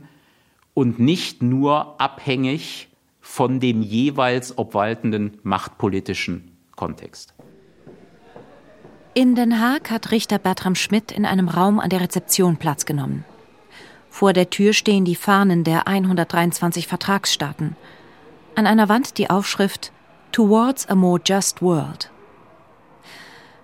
und 0.74 1.00
nicht 1.00 1.42
nur 1.42 2.00
abhängig 2.00 2.90
von 3.22 3.60
dem 3.60 3.82
jeweils 3.82 4.58
obwaltenden 4.58 5.38
machtpolitischen 5.44 6.58
Kontext. 6.76 7.34
In 9.14 9.36
Den 9.36 9.60
Haag 9.60 9.92
hat 9.92 10.12
Richter 10.12 10.40
Bertram 10.40 10.76
Schmidt 10.76 11.12
in 11.12 11.26
einem 11.26 11.48
Raum 11.48 11.80
an 11.80 11.90
der 11.90 12.02
Rezeption 12.02 12.58
Platz 12.58 12.86
genommen. 12.86 13.26
Vor 14.10 14.34
der 14.34 14.50
Tür 14.50 14.74
stehen 14.74 15.06
die 15.06 15.16
Fahnen 15.16 15.64
der 15.64 15.88
123 15.88 16.88
Vertragsstaaten. 16.88 17.76
An 18.56 18.68
einer 18.68 18.90
Wand 18.90 19.18
die 19.18 19.30
Aufschrift 19.30 19.92
Towards 20.32 20.88
a 20.88 20.96
More 20.96 21.22
Just 21.24 21.62
World. 21.62 22.10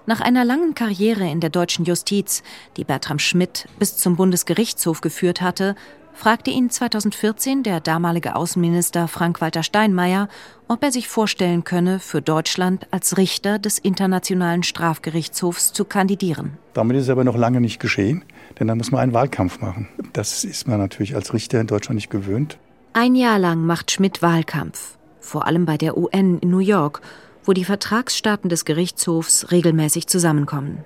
Nach 0.06 0.22
einer 0.22 0.44
langen 0.44 0.74
Karriere 0.74 1.30
in 1.30 1.40
der 1.40 1.50
deutschen 1.50 1.86
Justiz, 1.86 2.42
die 2.78 2.84
Bertram 2.84 3.20
Schmidt 3.20 3.68
bis 3.78 3.98
zum 3.98 4.16
Bundesgerichtshof 4.16 5.02
geführt 5.02 5.42
hatte, 5.42 5.76
fragte 6.14 6.52
ihn 6.52 6.70
2014 6.70 7.64
der 7.64 7.80
damalige 7.80 8.36
Außenminister 8.36 9.08
Frank-Walter 9.08 9.64
Steinmeier, 9.64 10.28
ob 10.68 10.84
er 10.84 10.92
sich 10.92 11.08
vorstellen 11.08 11.64
könne, 11.64 12.00
für 12.00 12.22
Deutschland 12.22 12.88
als 12.92 13.18
Richter 13.18 13.58
des 13.58 13.80
Internationalen 13.80 14.64
Strafgerichtshofs 14.64 15.72
zu 15.72 15.86
kandidieren. 15.86 16.58
Damit 16.74 16.98
ist 16.98 17.04
es 17.04 17.10
aber 17.10 17.24
noch 17.24 17.38
lange 17.38 17.62
nicht 17.62 17.80
geschehen, 17.80 18.26
denn 18.60 18.68
dann 18.68 18.78
muss 18.78 18.92
man 18.92 19.02
einen 19.02 19.14
Wahlkampf 19.14 19.62
machen. 19.62 19.88
Das 20.12 20.44
ist 20.44 20.68
man 20.68 20.80
natürlich 20.80 21.16
als 21.16 21.34
Richter 21.34 21.62
in 21.62 21.68
Deutschland 21.68 21.96
nicht 21.96 22.10
gewöhnt. 22.10 22.58
Ein 22.94 23.16
Jahr 23.16 23.40
lang 23.40 23.66
macht 23.66 23.92
Schmidt 23.92 24.22
Wahlkampf, 24.22 24.98
vor 25.20 25.48
allem 25.48 25.66
bei 25.66 25.78
der 25.78 25.98
UN 25.98 26.40
in 26.40 26.50
New 26.50 26.60
York 26.60 27.02
wo 27.46 27.54
die 27.54 27.66
Vertragsstaaten 27.66 28.50
des 28.50 28.66
Gerichtshofs 28.66 29.52
regelmäßig 29.52 30.08
zusammenkommen. 30.08 30.86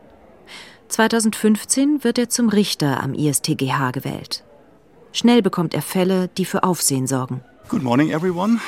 2015 0.89 2.03
wird 2.03 2.17
er 2.17 2.29
zum 2.29 2.49
Richter 2.49 3.01
am 3.01 3.13
ISTGH 3.13 3.91
gewählt. 3.91 4.43
Schnell 5.11 5.41
bekommt 5.41 5.73
er 5.73 5.81
Fälle, 5.81 6.29
die 6.37 6.45
für 6.45 6.63
Aufsehen 6.63 7.07
sorgen. 7.07 7.41
Good 7.69 7.81
morning, 7.81 8.11
everyone. 8.11 8.59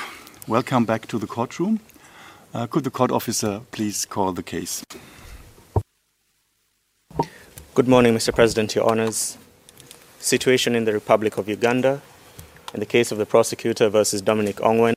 Welcome 0.48 0.86
back 0.86 1.08
to 1.10 1.20
the 1.20 1.28
courtroom. 1.28 1.80
Uh, 2.54 2.66
could 2.68 2.84
the 2.84 2.90
court 2.90 3.12
officer 3.12 3.62
please 3.72 4.08
call 4.08 4.34
the 4.34 4.42
case? 4.44 4.84
Good 7.76 7.88
morning, 7.88 8.16
Mr. 8.16 8.32
President, 8.34 8.74
Your 8.76 8.90
Honors. 8.90 9.38
Situation 10.20 10.76
in 10.76 10.86
the 10.86 10.94
Republic 10.94 11.38
of 11.38 11.48
Uganda. 11.48 12.02
In 12.74 12.80
the 12.80 12.86
case 12.86 13.12
of 13.12 13.20
the 13.20 13.26
prosecutor 13.26 13.90
versus 13.90 14.22
Dominic 14.22 14.58
Ongwen, 14.62 14.95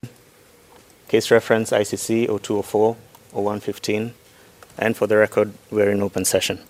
Case 1.09 1.35
reference 1.35 1.73
ICC 1.73 2.29
0204 2.29 2.97
0115. 3.33 4.15
And 4.77 4.97
for 4.97 5.09
the 5.09 5.17
record, 5.17 5.51
we're 5.71 5.91
in 5.91 6.03
open 6.03 6.25
session. 6.25 6.61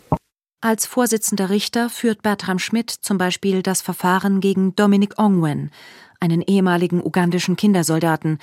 Als 0.60 0.86
Vorsitzender 0.86 1.50
Richter 1.50 1.88
führt 1.88 2.22
Bertram 2.22 2.58
Schmidt 2.58 2.90
zum 2.90 3.16
Beispiel 3.16 3.62
das 3.62 3.80
Verfahren 3.80 4.40
gegen 4.40 4.74
Dominic 4.74 5.16
Ongwen, 5.16 5.70
einen 6.18 6.42
ehemaligen 6.42 7.00
ugandischen 7.00 7.56
Kindersoldaten, 7.56 8.38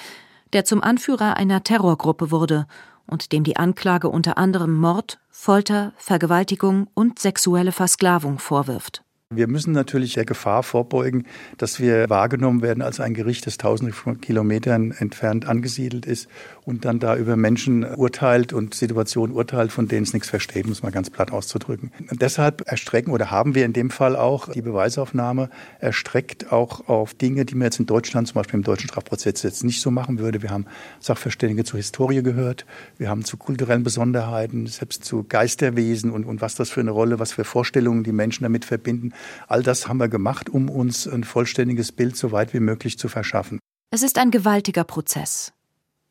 der 0.53 0.63
zum 0.63 0.81
Anführer 0.81 1.35
einer 1.35 1.63
Terrorgruppe 1.63 2.31
wurde 2.31 2.67
und 3.05 3.33
dem 3.33 3.43
die 3.43 3.57
Anklage 3.57 4.07
unter 4.09 4.37
anderem 4.37 4.73
Mord, 4.73 5.19
Folter, 5.29 5.93
Vergewaltigung 5.97 6.87
und 6.93 7.19
sexuelle 7.19 7.73
Versklavung 7.73 8.39
vorwirft. 8.39 9.04
Wir 9.33 9.47
müssen 9.47 9.71
natürlich 9.71 10.13
der 10.13 10.23
Gefahr 10.23 10.61
vorbeugen, 10.61 11.25
dass 11.57 11.79
wir 11.79 12.11
wahrgenommen 12.11 12.61
werden 12.61 12.83
als 12.83 12.99
ein 12.99 13.15
Gericht, 13.15 13.47
das 13.47 13.57
tausende 13.57 13.91
von 13.91 14.21
Kilometern 14.21 14.91
entfernt 14.91 15.47
angesiedelt 15.47 16.05
ist 16.05 16.29
und 16.63 16.85
dann 16.85 16.99
da 16.99 17.15
über 17.15 17.35
Menschen 17.35 17.83
urteilt 17.83 18.53
und 18.53 18.75
Situationen 18.75 19.35
urteilt, 19.35 19.71
von 19.71 19.87
denen 19.87 20.03
es 20.03 20.13
nichts 20.13 20.29
versteht, 20.29 20.67
muss 20.67 20.83
man 20.83 20.91
ganz 20.91 21.09
platt 21.09 21.31
auszudrücken. 21.31 21.91
Und 22.11 22.21
deshalb 22.21 22.69
erstrecken 22.69 23.11
oder 23.11 23.31
haben 23.31 23.55
wir 23.55 23.65
in 23.65 23.73
dem 23.73 23.89
Fall 23.89 24.15
auch 24.15 24.49
die 24.49 24.61
Beweisaufnahme 24.61 25.49
erstreckt 25.79 26.51
auch 26.51 26.87
auf 26.87 27.15
Dinge, 27.15 27.45
die 27.45 27.55
man 27.55 27.65
jetzt 27.65 27.79
in 27.79 27.87
Deutschland 27.87 28.27
zum 28.27 28.35
Beispiel 28.35 28.59
im 28.59 28.63
deutschen 28.63 28.89
Strafprozess 28.89 29.41
jetzt 29.41 29.63
nicht 29.63 29.81
so 29.81 29.89
machen 29.89 30.19
würde. 30.19 30.43
Wir 30.43 30.51
haben 30.51 30.67
Sachverständige 30.99 31.63
zur 31.63 31.77
Historie 31.79 32.21
gehört, 32.21 32.67
wir 32.99 33.09
haben 33.09 33.25
zu 33.25 33.37
kulturellen 33.37 33.81
Besonderheiten, 33.81 34.67
selbst 34.67 35.03
zu 35.03 35.23
Geisterwesen 35.27 36.11
und, 36.11 36.25
und 36.25 36.41
was 36.41 36.53
das 36.53 36.69
für 36.69 36.81
eine 36.81 36.91
Rolle, 36.91 37.17
was 37.17 37.31
für 37.31 37.43
Vorstellungen 37.43 38.03
die 38.03 38.11
Menschen 38.11 38.43
damit 38.43 38.65
verbinden. 38.65 39.13
All 39.47 39.63
das 39.63 39.87
haben 39.87 39.97
wir 39.97 40.07
gemacht, 40.07 40.49
um 40.49 40.69
uns 40.69 41.07
ein 41.07 41.23
vollständiges 41.23 41.91
Bild 41.91 42.17
so 42.17 42.31
weit 42.31 42.53
wie 42.53 42.59
möglich 42.59 42.97
zu 42.97 43.09
verschaffen. 43.09 43.59
Es 43.91 44.03
ist 44.03 44.17
ein 44.17 44.31
gewaltiger 44.31 44.83
Prozess. 44.83 45.53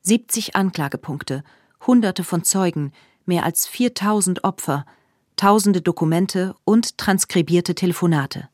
70 0.03 0.57
Anklagepunkte, 0.57 1.45
Hunderte 1.87 2.25
von 2.25 2.45
Zeugen, 2.45 2.93
mehr 3.27 3.45
als 3.45 3.67
4000 3.67 4.45
Opfer, 4.45 4.87
tausende 5.37 5.83
Dokumente 5.83 6.55
und 6.65 6.99
transkribierte 6.99 7.75
Telefonate. 7.75 8.49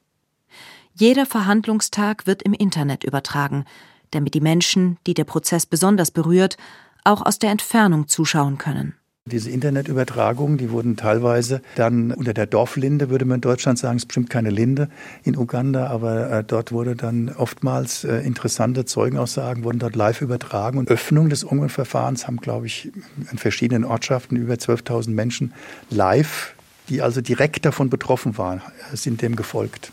Jeder 0.94 1.26
Verhandlungstag 1.26 2.26
wird 2.26 2.42
im 2.42 2.52
Internet 2.52 3.04
übertragen, 3.04 3.64
damit 4.10 4.34
die 4.34 4.40
Menschen, 4.40 4.98
die 5.06 5.14
der 5.14 5.24
Prozess 5.24 5.66
besonders 5.66 6.10
berührt, 6.10 6.56
auch 7.04 7.24
aus 7.24 7.38
der 7.38 7.50
Entfernung 7.50 8.08
zuschauen 8.08 8.58
können. 8.58 8.94
Diese 9.30 9.50
Internetübertragungen, 9.50 10.58
die 10.58 10.70
wurden 10.70 10.96
teilweise 10.96 11.62
dann 11.76 12.10
unter 12.10 12.34
der 12.34 12.46
Dorflinde, 12.46 13.10
würde 13.10 13.24
man 13.24 13.36
in 13.36 13.40
Deutschland 13.40 13.78
sagen, 13.78 13.96
es 13.96 14.02
ist 14.02 14.08
bestimmt 14.08 14.30
keine 14.30 14.50
Linde 14.50 14.88
in 15.22 15.36
Uganda, 15.36 15.86
aber 15.86 16.30
äh, 16.30 16.44
dort 16.44 16.72
wurde 16.72 16.96
dann 16.96 17.28
oftmals 17.28 18.04
äh, 18.04 18.18
interessante 18.18 18.84
Zeugenaussagen, 18.84 19.62
wurden 19.62 19.78
dort 19.78 19.94
live 19.94 20.20
übertragen. 20.20 20.78
Und 20.78 20.90
Öffnung 20.90 21.28
des 21.28 21.44
Ungarn-Verfahrens 21.44 22.26
haben, 22.26 22.38
glaube 22.38 22.66
ich, 22.66 22.90
in 23.30 23.38
verschiedenen 23.38 23.84
Ortschaften 23.84 24.36
über 24.36 24.54
12.000 24.54 25.10
Menschen 25.10 25.54
live, 25.90 26.54
die 26.88 27.02
also 27.02 27.20
direkt 27.20 27.64
davon 27.64 27.88
betroffen 27.88 28.36
waren, 28.36 28.62
sind 28.92 29.22
dem 29.22 29.36
gefolgt. 29.36 29.92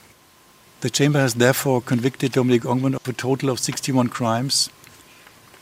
The 0.82 0.90
chamber 0.94 1.22
has 1.22 1.36
therefore 1.36 1.82
convicted 1.82 2.36
Dominic 2.36 2.66
Ongwen 2.66 2.96
of 2.96 3.08
a 3.08 3.12
total 3.12 3.50
of 3.50 3.60
61 3.60 4.10
crimes, 4.10 4.70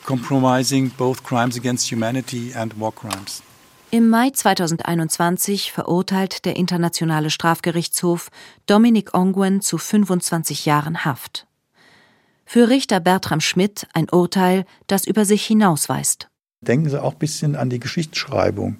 compromising 0.06 0.92
both 0.98 1.24
crimes 1.24 1.58
against 1.58 1.90
humanity 1.90 2.52
and 2.54 2.78
war 2.78 2.92
crimes. 2.92 3.42
Im 3.96 4.10
Mai 4.10 4.30
2021 4.30 5.72
verurteilt 5.72 6.44
der 6.44 6.58
Internationale 6.58 7.30
Strafgerichtshof 7.30 8.30
Dominic 8.66 9.14
Ongwen 9.14 9.62
zu 9.62 9.78
25 9.78 10.66
Jahren 10.66 11.06
Haft. 11.06 11.48
Für 12.46 12.68
Richter 12.68 13.00
Bertram 13.00 13.40
Schmidt 13.40 13.88
ein 13.94 14.10
Urteil, 14.10 14.66
das 14.88 15.08
über 15.08 15.24
sich 15.24 15.46
hinausweist. 15.46 16.28
Denken 16.60 16.90
Sie 16.90 17.02
auch 17.02 17.14
ein 17.14 17.20
bisschen 17.20 17.56
an 17.56 17.70
die 17.70 17.80
Geschichtsschreibung. 17.80 18.80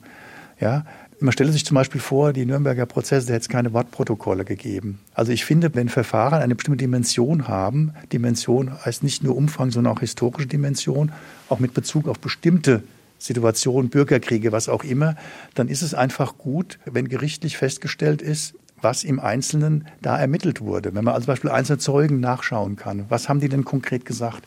Ja, 0.60 0.84
man 1.22 1.32
stelle 1.32 1.54
sich 1.54 1.66
zum 1.66 1.76
Beispiel 1.76 2.02
vor, 2.02 2.34
die 2.34 2.46
Nürnberger 2.46 2.86
Prozesse, 2.86 3.28
da 3.28 3.36
hätte 3.36 3.44
es 3.44 3.50
keine 3.50 3.72
Wortprotokolle 3.72 4.44
gegeben. 4.44 5.00
Also 5.14 5.32
ich 5.32 5.46
finde, 5.46 5.74
wenn 5.76 5.88
Verfahren 5.88 6.42
eine 6.42 6.56
bestimmte 6.56 6.80
Dimension 6.80 7.48
haben, 7.48 7.94
Dimension 8.12 8.84
heißt 8.84 9.02
nicht 9.02 9.24
nur 9.24 9.38
Umfang, 9.38 9.72
sondern 9.72 9.96
auch 9.96 10.02
historische 10.02 10.48
Dimension, 10.48 11.14
auch 11.48 11.60
mit 11.60 11.74
Bezug 11.74 12.10
auf 12.10 12.20
bestimmte 12.20 12.84
Situationen, 13.26 13.90
Bürgerkriege, 13.90 14.52
was 14.52 14.70
auch 14.70 14.84
immer, 14.84 15.16
dann 15.56 15.68
ist 15.68 15.82
es 15.82 15.94
einfach 15.96 16.38
gut, 16.38 16.78
wenn 16.86 17.10
gerichtlich 17.10 17.58
festgestellt 17.58 18.22
ist, 18.22 18.54
was 18.80 19.04
im 19.04 19.20
Einzelnen 19.20 19.88
da 20.02 20.18
ermittelt 20.18 20.62
wurde. 20.62 20.94
Wenn 20.94 21.04
man 21.04 21.16
also 21.16 21.26
zum 21.26 21.34
Beispiel 21.34 21.50
einzelne 21.50 21.80
Zeugen 21.80 22.20
nachschauen 22.20 22.76
kann, 22.76 23.06
was 23.10 23.28
haben 23.28 23.40
die 23.40 23.50
denn 23.50 23.66
konkret 23.66 24.06
gesagt? 24.06 24.44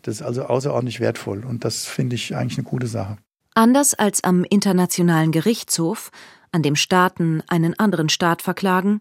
Das 0.00 0.16
ist 0.16 0.22
also 0.22 0.44
außerordentlich 0.44 0.98
wertvoll 0.98 1.44
und 1.44 1.64
das 1.64 1.84
finde 1.84 2.16
ich 2.16 2.34
eigentlich 2.34 2.58
eine 2.58 2.66
gute 2.66 2.86
Sache. 2.86 3.18
Anders 3.54 3.92
als 3.92 4.24
am 4.24 4.44
Internationalen 4.44 5.30
Gerichtshof, 5.30 6.10
an 6.52 6.62
dem 6.62 6.74
Staaten 6.74 7.42
einen 7.48 7.78
anderen 7.78 8.08
Staat 8.08 8.40
verklagen, 8.40 9.00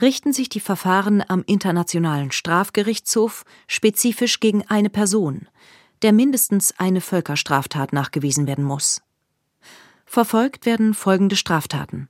richten 0.00 0.32
sich 0.32 0.48
die 0.48 0.60
Verfahren 0.60 1.22
am 1.28 1.44
Internationalen 1.46 2.32
Strafgerichtshof 2.32 3.44
spezifisch 3.66 4.40
gegen 4.40 4.66
eine 4.68 4.88
Person, 4.88 5.48
der 6.02 6.12
mindestens 6.12 6.74
eine 6.78 7.00
Völkerstraftat 7.00 7.92
nachgewiesen 7.92 8.46
werden 8.46 8.64
muss. 8.64 9.02
Verfolgt 10.06 10.66
werden 10.66 10.94
folgende 10.94 11.36
Straftaten. 11.36 12.08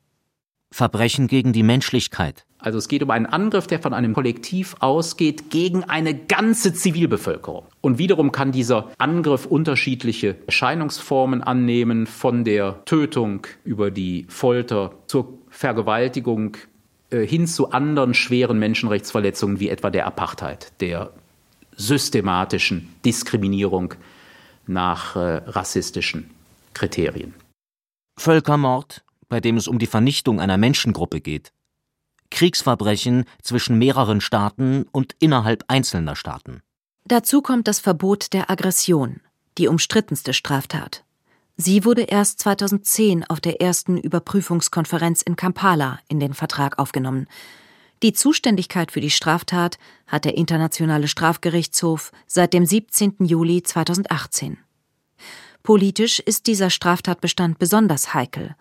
Verbrechen 0.70 1.26
gegen 1.26 1.52
die 1.52 1.64
Menschlichkeit. 1.64 2.46
Also 2.58 2.78
es 2.78 2.88
geht 2.88 3.02
um 3.02 3.10
einen 3.10 3.26
Angriff, 3.26 3.66
der 3.66 3.80
von 3.80 3.92
einem 3.92 4.14
Kollektiv 4.14 4.76
ausgeht 4.80 5.50
gegen 5.50 5.84
eine 5.84 6.14
ganze 6.14 6.72
Zivilbevölkerung. 6.72 7.66
Und 7.80 7.98
wiederum 7.98 8.32
kann 8.32 8.52
dieser 8.52 8.90
Angriff 8.98 9.46
unterschiedliche 9.46 10.36
Erscheinungsformen 10.46 11.42
annehmen, 11.42 12.06
von 12.06 12.44
der 12.44 12.84
Tötung 12.84 13.46
über 13.64 13.90
die 13.90 14.26
Folter 14.28 14.92
zur 15.06 15.38
Vergewaltigung 15.48 16.56
äh, 17.10 17.26
hin 17.26 17.46
zu 17.46 17.70
anderen 17.70 18.14
schweren 18.14 18.58
Menschenrechtsverletzungen 18.58 19.58
wie 19.58 19.70
etwa 19.70 19.90
der 19.90 20.06
Apartheid, 20.06 20.72
der 20.80 21.12
systematischen 21.80 22.94
Diskriminierung 23.04 23.94
nach 24.66 25.16
äh, 25.16 25.36
rassistischen 25.46 26.30
Kriterien. 26.74 27.34
Völkermord, 28.18 29.02
bei 29.28 29.40
dem 29.40 29.56
es 29.56 29.66
um 29.66 29.78
die 29.78 29.86
Vernichtung 29.86 30.40
einer 30.40 30.58
Menschengruppe 30.58 31.20
geht. 31.20 31.52
Kriegsverbrechen 32.30 33.24
zwischen 33.42 33.78
mehreren 33.78 34.20
Staaten 34.20 34.84
und 34.92 35.16
innerhalb 35.18 35.64
einzelner 35.68 36.14
Staaten. 36.14 36.60
Dazu 37.06 37.42
kommt 37.42 37.66
das 37.66 37.80
Verbot 37.80 38.32
der 38.32 38.50
Aggression, 38.50 39.20
die 39.58 39.66
umstrittenste 39.66 40.32
Straftat. 40.32 41.02
Sie 41.56 41.84
wurde 41.84 42.02
erst 42.02 42.38
2010 42.40 43.24
auf 43.24 43.40
der 43.40 43.60
ersten 43.60 43.98
Überprüfungskonferenz 43.98 45.22
in 45.22 45.36
Kampala 45.36 45.98
in 46.08 46.20
den 46.20 46.34
Vertrag 46.34 46.78
aufgenommen. 46.78 47.26
Die 48.02 48.12
Zuständigkeit 48.12 48.92
für 48.92 49.00
die 49.00 49.10
Straftat 49.10 49.78
hat 50.06 50.24
der 50.24 50.36
Internationale 50.36 51.08
Strafgerichtshof 51.08 52.12
seit 52.26 52.54
dem 52.54 52.64
17. 52.64 53.16
Juli 53.20 53.62
2018. 53.62 54.58
Politisch 55.62 56.18
ist 56.20 56.46
dieser 56.46 56.70
Straftatbestand 56.70 57.58
besonders 57.58 58.14
heikel 58.14 58.56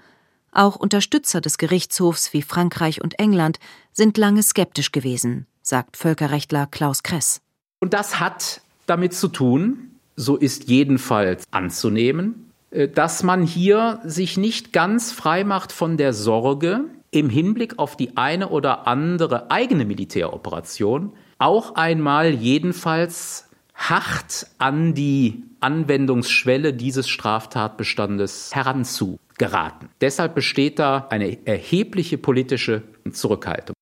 auch 0.52 0.76
Unterstützer 0.76 1.42
des 1.42 1.58
Gerichtshofs 1.58 2.34
wie 2.34 2.42
Frankreich 2.42 3.02
und 3.02 3.20
England 3.20 3.60
sind 3.92 4.18
lange 4.18 4.44
skeptisch 4.44 4.92
gewesen, 4.92 5.46
sagt 5.62 5.98
Völkerrechtler 5.98 6.68
Klaus 6.68 7.04
Kress. 7.04 7.42
Und 7.80 7.94
das 7.94 8.20
hat 8.20 8.62
damit 8.86 9.14
zu 9.14 9.28
tun, 9.28 9.92
so 10.16 10.36
ist 10.36 10.68
jedenfalls 10.68 11.44
anzunehmen, 11.52 12.52
äh, 12.72 12.88
dass 12.88 13.24
man 13.24 13.44
hier 13.44 14.02
sich 14.04 14.38
nicht 14.38 14.74
ganz 14.74 15.12
frei 15.12 15.44
macht 15.44 15.72
von 15.72 15.98
der 15.98 16.14
Sorge, 16.14 16.86
im 17.12 17.30
Hinblick 17.30 17.80
auf 17.80 17.96
die 17.96 18.18
eine 18.18 18.50
oder 18.50 18.88
andere 18.88 19.52
eigene 19.52 19.86
Militäroperation 19.86 21.14
auch 21.38 21.76
einmal 21.76 22.34
jedenfalls 22.34 23.50
hart 23.74 24.48
an 24.58 24.94
die 24.94 25.44
Anwendungsschwelle 25.62 26.74
dieses 26.74 27.08
Straftatbestandes 27.10 28.54
heranzugeraten. 28.54 29.90
Deshalb 30.02 30.36
besteht 30.36 30.80
da 30.80 31.08
eine 31.10 31.46
erhebliche 31.48 32.18
politische 32.18 32.84
Zurückhaltung. 33.12 33.74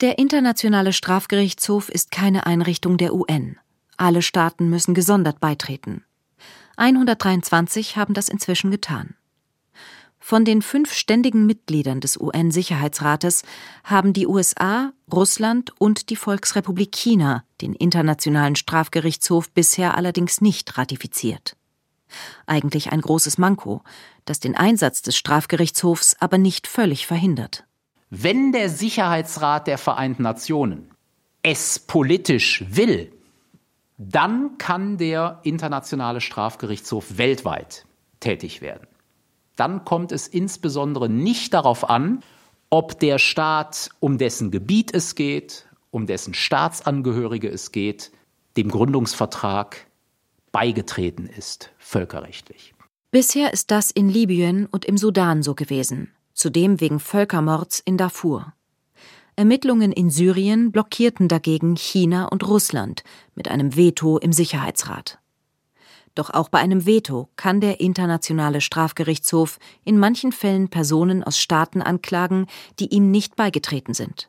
Der 0.00 0.18
Internationale 0.18 0.92
Strafgerichtshof 0.92 1.88
ist 1.88 2.10
keine 2.10 2.46
Einrichtung 2.46 2.96
der 2.96 3.14
UN. 3.14 3.58
Alle 3.96 4.22
Staaten 4.22 4.68
müssen 4.68 4.94
gesondert 4.94 5.38
beitreten. 5.38 6.04
123 6.76 7.96
haben 7.96 8.14
das 8.14 8.28
inzwischen 8.28 8.70
getan. 8.70 9.14
Von 10.24 10.44
den 10.44 10.62
fünf 10.62 10.94
ständigen 10.94 11.46
Mitgliedern 11.46 12.00
des 12.00 12.16
UN-Sicherheitsrates 12.16 13.42
haben 13.82 14.12
die 14.12 14.28
USA, 14.28 14.92
Russland 15.12 15.72
und 15.80 16.10
die 16.10 16.16
Volksrepublik 16.16 16.92
China 16.92 17.42
den 17.60 17.74
Internationalen 17.74 18.54
Strafgerichtshof 18.54 19.50
bisher 19.50 19.96
allerdings 19.96 20.40
nicht 20.40 20.78
ratifiziert. 20.78 21.56
Eigentlich 22.46 22.92
ein 22.92 23.00
großes 23.00 23.36
Manko, 23.36 23.82
das 24.24 24.38
den 24.38 24.56
Einsatz 24.56 25.02
des 25.02 25.16
Strafgerichtshofs 25.16 26.14
aber 26.20 26.38
nicht 26.38 26.68
völlig 26.68 27.08
verhindert. 27.08 27.64
Wenn 28.08 28.52
der 28.52 28.68
Sicherheitsrat 28.68 29.66
der 29.66 29.76
Vereinten 29.76 30.22
Nationen 30.22 30.92
es 31.42 31.80
politisch 31.80 32.64
will, 32.70 33.12
dann 33.98 34.56
kann 34.56 34.98
der 34.98 35.40
Internationale 35.42 36.20
Strafgerichtshof 36.20 37.18
weltweit 37.18 37.86
tätig 38.20 38.62
werden 38.62 38.86
dann 39.56 39.84
kommt 39.84 40.12
es 40.12 40.26
insbesondere 40.26 41.08
nicht 41.08 41.54
darauf 41.54 41.88
an, 41.88 42.22
ob 42.70 42.98
der 43.00 43.18
Staat, 43.18 43.90
um 44.00 44.18
dessen 44.18 44.50
Gebiet 44.50 44.94
es 44.94 45.14
geht, 45.14 45.66
um 45.90 46.06
dessen 46.06 46.34
Staatsangehörige 46.34 47.48
es 47.48 47.70
geht, 47.70 48.12
dem 48.56 48.70
Gründungsvertrag 48.70 49.86
beigetreten 50.52 51.26
ist, 51.26 51.70
völkerrechtlich. 51.78 52.74
Bisher 53.10 53.52
ist 53.52 53.70
das 53.70 53.90
in 53.90 54.08
Libyen 54.08 54.66
und 54.66 54.84
im 54.84 54.96
Sudan 54.96 55.42
so 55.42 55.54
gewesen, 55.54 56.12
zudem 56.32 56.80
wegen 56.80 56.98
Völkermords 56.98 57.80
in 57.80 57.98
Darfur. 57.98 58.54
Ermittlungen 59.36 59.92
in 59.92 60.10
Syrien 60.10 60.72
blockierten 60.72 61.28
dagegen 61.28 61.76
China 61.76 62.26
und 62.26 62.46
Russland 62.46 63.02
mit 63.34 63.48
einem 63.48 63.76
Veto 63.76 64.18
im 64.18 64.32
Sicherheitsrat. 64.32 65.18
Doch 66.14 66.30
auch 66.30 66.48
bei 66.48 66.58
einem 66.58 66.84
Veto 66.84 67.28
kann 67.36 67.60
der 67.60 67.80
Internationale 67.80 68.60
Strafgerichtshof 68.60 69.58
in 69.84 69.98
manchen 69.98 70.32
Fällen 70.32 70.68
Personen 70.68 71.22
aus 71.22 71.38
Staaten 71.38 71.80
anklagen, 71.80 72.46
die 72.78 72.88
ihm 72.88 73.10
nicht 73.10 73.36
beigetreten 73.36 73.94
sind. 73.94 74.28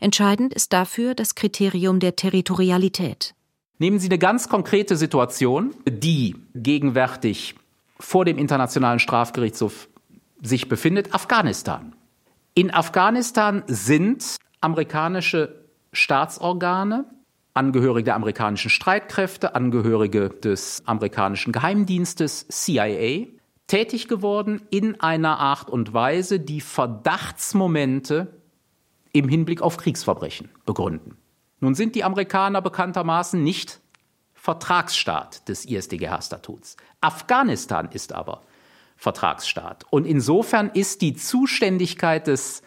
Entscheidend 0.00 0.54
ist 0.54 0.72
dafür 0.72 1.14
das 1.14 1.34
Kriterium 1.34 2.00
der 2.00 2.16
Territorialität. 2.16 3.34
Nehmen 3.78 3.98
Sie 3.98 4.08
eine 4.08 4.18
ganz 4.18 4.48
konkrete 4.48 4.96
Situation, 4.96 5.74
die 5.86 6.34
gegenwärtig 6.54 7.54
vor 8.00 8.24
dem 8.24 8.38
Internationalen 8.38 8.98
Strafgerichtshof 8.98 9.88
sich 10.42 10.68
befindet, 10.68 11.14
Afghanistan. 11.14 11.94
In 12.54 12.72
Afghanistan 12.72 13.62
sind 13.66 14.36
amerikanische 14.60 15.66
Staatsorgane 15.92 17.04
Angehörige 17.56 18.04
der 18.04 18.14
amerikanischen 18.16 18.70
Streitkräfte, 18.70 19.54
Angehörige 19.54 20.28
des 20.28 20.82
amerikanischen 20.86 21.52
Geheimdienstes 21.52 22.46
CIA, 22.48 23.26
tätig 23.66 24.08
geworden 24.08 24.62
in 24.70 25.00
einer 25.00 25.38
Art 25.38 25.70
und 25.70 25.94
Weise, 25.94 26.38
die 26.38 26.60
Verdachtsmomente 26.60 28.40
im 29.12 29.28
Hinblick 29.28 29.62
auf 29.62 29.78
Kriegsverbrechen 29.78 30.50
begründen. 30.66 31.16
Nun 31.60 31.74
sind 31.74 31.94
die 31.94 32.04
Amerikaner 32.04 32.60
bekanntermaßen 32.60 33.42
nicht 33.42 33.80
Vertragsstaat 34.34 35.48
des 35.48 35.64
ISDGH-Statuts. 35.64 36.76
Afghanistan 37.00 37.88
ist 37.90 38.12
aber 38.12 38.42
Vertragsstaat. 38.96 39.84
Und 39.90 40.06
insofern 40.06 40.70
ist 40.72 41.00
die 41.00 41.16
Zuständigkeit 41.16 42.26
des 42.26 42.62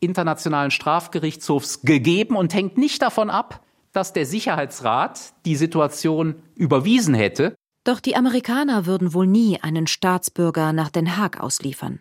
Internationalen 0.00 0.70
Strafgerichtshofs 0.70 1.82
gegeben 1.82 2.36
und 2.36 2.52
hängt 2.54 2.76
nicht 2.76 3.00
davon 3.02 3.30
ab, 3.30 3.63
dass 3.94 4.12
der 4.12 4.26
Sicherheitsrat 4.26 5.32
die 5.46 5.56
Situation 5.56 6.34
überwiesen 6.54 7.14
hätte. 7.14 7.54
Doch 7.84 8.00
die 8.00 8.16
Amerikaner 8.16 8.86
würden 8.86 9.14
wohl 9.14 9.26
nie 9.26 9.60
einen 9.62 9.86
Staatsbürger 9.86 10.72
nach 10.72 10.90
Den 10.90 11.16
Haag 11.16 11.40
ausliefern. 11.40 12.00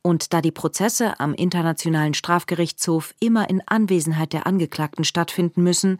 Und 0.00 0.32
da 0.32 0.40
die 0.40 0.52
Prozesse 0.52 1.18
am 1.18 1.34
Internationalen 1.34 2.14
Strafgerichtshof 2.14 3.14
immer 3.20 3.50
in 3.50 3.62
Anwesenheit 3.66 4.32
der 4.32 4.46
Angeklagten 4.46 5.04
stattfinden 5.04 5.62
müssen, 5.62 5.98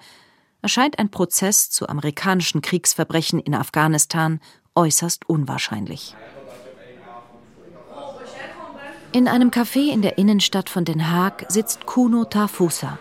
erscheint 0.63 0.99
ein 0.99 1.11
Prozess 1.11 1.71
zu 1.71 1.89
amerikanischen 1.89 2.63
Kriegsverbrechen 2.63 3.41
in 3.41 3.55
Afghanistan 3.55 4.41
äußerst 4.75 5.29
unwahrscheinlich. 5.29 6.15
In 9.13 9.29
einem 9.29 9.51
Café 9.51 9.93
in 9.93 10.03
der 10.03 10.19
Innenstadt 10.19 10.69
von 10.69 10.85
Den 10.85 11.11
Haag 11.11 11.47
sitzt 11.49 11.87
Kuno 11.87 12.25
Tafusa. 12.25 12.99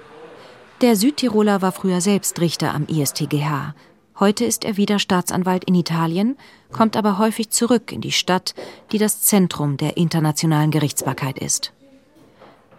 Der 0.84 0.98
Südtiroler 0.98 1.62
war 1.62 1.72
früher 1.72 2.02
selbst 2.02 2.42
Richter 2.42 2.76
am 2.76 2.86
ISTGH. 2.88 3.74
Heute 4.20 4.44
ist 4.44 4.66
er 4.66 4.76
wieder 4.76 5.00
Staatsanwalt 5.00 5.64
in 5.64 5.76
Italien, 5.76 6.36
kommt 6.74 6.98
aber 6.98 7.18
häufig 7.18 7.52
zurück 7.52 7.94
in 7.94 8.02
die 8.02 8.12
Stadt, 8.12 8.54
die 8.92 8.98
das 8.98 9.22
Zentrum 9.22 9.78
der 9.78 9.96
internationalen 9.96 10.72
Gerichtsbarkeit 10.72 11.40
ist. 11.40 11.72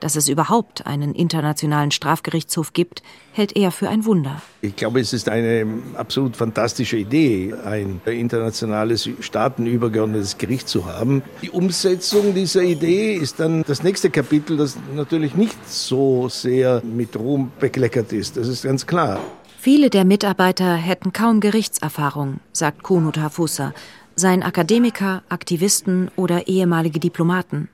Dass 0.05 0.17
es 0.17 0.29
überhaupt 0.29 0.87
einen 0.87 1.15
internationalen 1.15 1.91
Strafgerichtshof 1.91 2.75
gibt, 2.75 3.03
hält 3.33 3.57
er 3.57 3.71
für 3.71 3.89
ein 3.89 4.05
Wunder. 4.05 4.43
Ich 4.61 4.77
glaube, 4.77 5.01
es 5.01 5.15
ist 5.15 5.31
eine 5.31 5.67
absolut 5.95 6.37
fantastische 6.37 6.99
Idee, 6.99 7.55
ein 7.65 8.03
internationales, 8.05 9.09
staatenübergeordnetes 9.21 10.37
Gericht 10.37 10.69
zu 10.69 10.85
haben. 10.85 11.23
Die 11.41 11.49
Umsetzung 11.49 12.35
dieser 12.35 12.61
Idee 12.61 13.15
ist 13.15 13.41
dann 13.41 13.65
das 13.67 13.83
nächste 13.83 14.11
Kapitel, 14.11 14.59
das 14.59 14.77
natürlich 14.95 15.37
nicht 15.37 15.57
so 15.67 16.29
sehr 16.29 16.83
mit 16.85 17.17
Ruhm 17.17 17.51
bekleckert 17.59 18.13
ist. 18.13 18.37
Das 18.37 18.47
ist 18.47 18.65
ganz 18.65 18.87
klar. 18.87 19.21
Viele 19.59 19.89
der 19.89 20.05
Mitarbeiter 20.05 20.75
hätten 20.75 21.15
kaum 21.15 21.41
Gerichtserfahrung, 21.41 22.41
sagt 22.53 22.83
Kunut 22.83 23.17
Hafusa, 23.17 23.73
seien 24.17 24.43
Akademiker, 24.43 25.23
Aktivisten 25.31 26.11
oder 26.15 26.47
ehemalige 26.47 27.01
Diplomaten. 27.01 27.71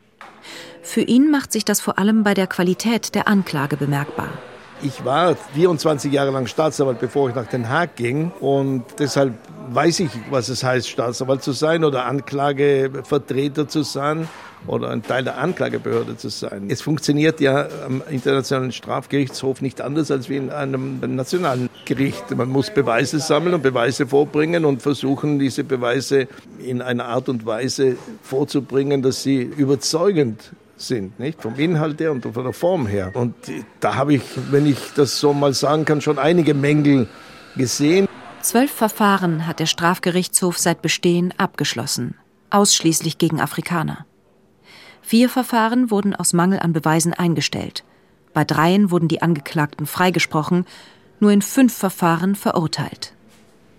Für 0.82 1.02
ihn 1.02 1.30
macht 1.30 1.52
sich 1.52 1.64
das 1.64 1.80
vor 1.80 1.98
allem 1.98 2.22
bei 2.22 2.34
der 2.34 2.46
Qualität 2.46 3.14
der 3.14 3.28
Anklage 3.28 3.76
bemerkbar. 3.76 4.28
Ich 4.82 5.04
war 5.04 5.36
24 5.54 6.10
Jahre 6.10 6.30
lang 6.30 6.46
Staatsanwalt, 6.46 7.00
bevor 7.00 7.28
ich 7.28 7.34
nach 7.34 7.46
Den 7.46 7.68
Haag 7.68 7.96
ging. 7.96 8.32
Und 8.40 8.84
deshalb 8.98 9.34
weiß 9.70 10.00
ich, 10.00 10.10
was 10.30 10.48
es 10.48 10.64
heißt, 10.64 10.88
Staatsanwalt 10.88 11.42
zu 11.42 11.52
sein 11.52 11.84
oder 11.84 12.06
Anklagevertreter 12.06 13.68
zu 13.68 13.82
sein 13.82 14.26
oder 14.66 14.88
ein 14.88 15.02
Teil 15.02 15.24
der 15.24 15.38
Anklagebehörde 15.38 16.16
zu 16.16 16.30
sein. 16.30 16.68
Es 16.70 16.80
funktioniert 16.80 17.40
ja 17.40 17.68
am 17.86 18.02
Internationalen 18.08 18.72
Strafgerichtshof 18.72 19.60
nicht 19.60 19.80
anders 19.80 20.10
als 20.10 20.28
wie 20.28 20.36
in 20.36 20.50
einem 20.50 21.00
nationalen 21.14 21.68
Gericht. 21.84 22.30
Man 22.34 22.48
muss 22.48 22.70
Beweise 22.70 23.20
sammeln 23.20 23.54
und 23.54 23.62
Beweise 23.62 24.06
vorbringen 24.06 24.64
und 24.64 24.80
versuchen, 24.82 25.38
diese 25.38 25.64
Beweise 25.64 26.26
in 26.58 26.80
einer 26.82 27.06
Art 27.06 27.28
und 27.28 27.44
Weise 27.44 27.96
vorzubringen, 28.22 29.02
dass 29.02 29.22
sie 29.22 29.42
überzeugend 29.42 30.52
sind, 30.80 31.18
nicht? 31.18 31.40
Vom 31.40 31.56
Inhalt 31.56 32.00
her 32.00 32.12
und 32.12 32.22
von 32.22 32.44
der 32.44 32.52
Form 32.52 32.86
her. 32.86 33.12
Und 33.14 33.34
da 33.80 33.94
habe 33.94 34.14
ich, 34.14 34.22
wenn 34.50 34.66
ich 34.66 34.78
das 34.94 35.18
so 35.20 35.32
mal 35.32 35.54
sagen 35.54 35.84
kann, 35.84 36.00
schon 36.00 36.18
einige 36.18 36.54
Mängel 36.54 37.08
gesehen. 37.56 38.08
Zwölf 38.42 38.70
Verfahren 38.70 39.46
hat 39.46 39.60
der 39.60 39.66
Strafgerichtshof 39.66 40.58
seit 40.58 40.82
Bestehen 40.82 41.34
abgeschlossen, 41.36 42.14
ausschließlich 42.50 43.18
gegen 43.18 43.40
Afrikaner. 43.40 44.06
Vier 45.02 45.28
Verfahren 45.28 45.90
wurden 45.90 46.14
aus 46.14 46.32
Mangel 46.32 46.60
an 46.60 46.72
Beweisen 46.72 47.12
eingestellt. 47.12 47.84
Bei 48.32 48.44
dreien 48.44 48.90
wurden 48.90 49.08
die 49.08 49.22
Angeklagten 49.22 49.86
freigesprochen, 49.86 50.66
nur 51.18 51.32
in 51.32 51.42
fünf 51.42 51.74
Verfahren 51.76 52.34
verurteilt. 52.34 53.12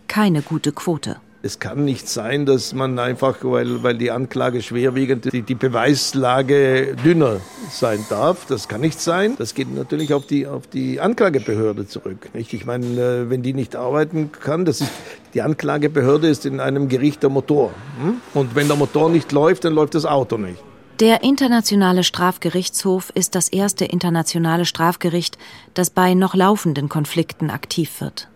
Keine 0.07 0.41
gute 0.41 0.73
Quote. 0.73 1.17
Es 1.43 1.57
kann 1.57 1.85
nicht 1.85 2.07
sein, 2.07 2.45
dass 2.45 2.71
man 2.71 2.99
einfach, 2.99 3.37
weil, 3.41 3.81
weil 3.81 3.97
die 3.97 4.11
Anklage 4.11 4.61
schwerwiegend, 4.61 5.33
die, 5.33 5.41
die 5.41 5.55
Beweislage 5.55 6.95
dünner 7.03 7.41
sein 7.71 8.05
darf. 8.09 8.45
Das 8.45 8.67
kann 8.67 8.81
nicht 8.81 9.01
sein. 9.01 9.33
Das 9.39 9.55
geht 9.55 9.73
natürlich 9.73 10.13
auf 10.13 10.27
die, 10.27 10.45
auf 10.45 10.67
die 10.67 10.99
Anklagebehörde 10.99 11.87
zurück. 11.87 12.29
Nicht? 12.35 12.53
Ich 12.53 12.65
meine, 12.65 12.85
äh, 12.85 13.29
wenn 13.31 13.41
die 13.41 13.53
nicht 13.53 13.75
arbeiten 13.75 14.31
kann, 14.31 14.65
das 14.65 14.81
ist, 14.81 14.91
die 15.33 15.41
Anklagebehörde 15.41 16.27
ist 16.27 16.45
in 16.45 16.59
einem 16.59 16.89
Gericht 16.89 17.23
der 17.23 17.31
Motor. 17.31 17.71
Hm? 17.99 18.21
Und 18.35 18.53
wenn 18.53 18.67
der 18.67 18.77
Motor 18.77 19.09
nicht 19.09 19.31
läuft, 19.31 19.65
dann 19.65 19.73
läuft 19.73 19.95
das 19.95 20.05
Auto 20.05 20.37
nicht. 20.37 20.61
Der 20.99 21.23
Internationale 21.23 22.03
Strafgerichtshof 22.03 23.11
ist 23.15 23.33
das 23.33 23.47
erste 23.47 23.85
internationale 23.85 24.65
Strafgericht, 24.65 25.39
das 25.73 25.89
bei 25.89 26.13
noch 26.13 26.35
laufenden 26.35 26.87
Konflikten 26.87 27.49
aktiv 27.49 27.99
wird. 27.99 28.27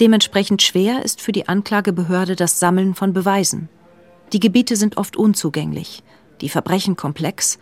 Dementsprechend 0.00 0.62
schwer 0.62 1.04
ist 1.04 1.20
für 1.22 1.32
die 1.32 1.48
Anklagebehörde 1.48 2.36
das 2.36 2.60
Sammeln 2.60 2.94
von 2.94 3.12
Beweisen. 3.12 3.68
Die 4.32 4.40
Gebiete 4.40 4.76
sind 4.76 4.98
oft 4.98 5.16
unzugänglich, 5.16 6.02
die 6.40 6.48
Verbrechen 6.48 6.96
komplex, 6.96 7.58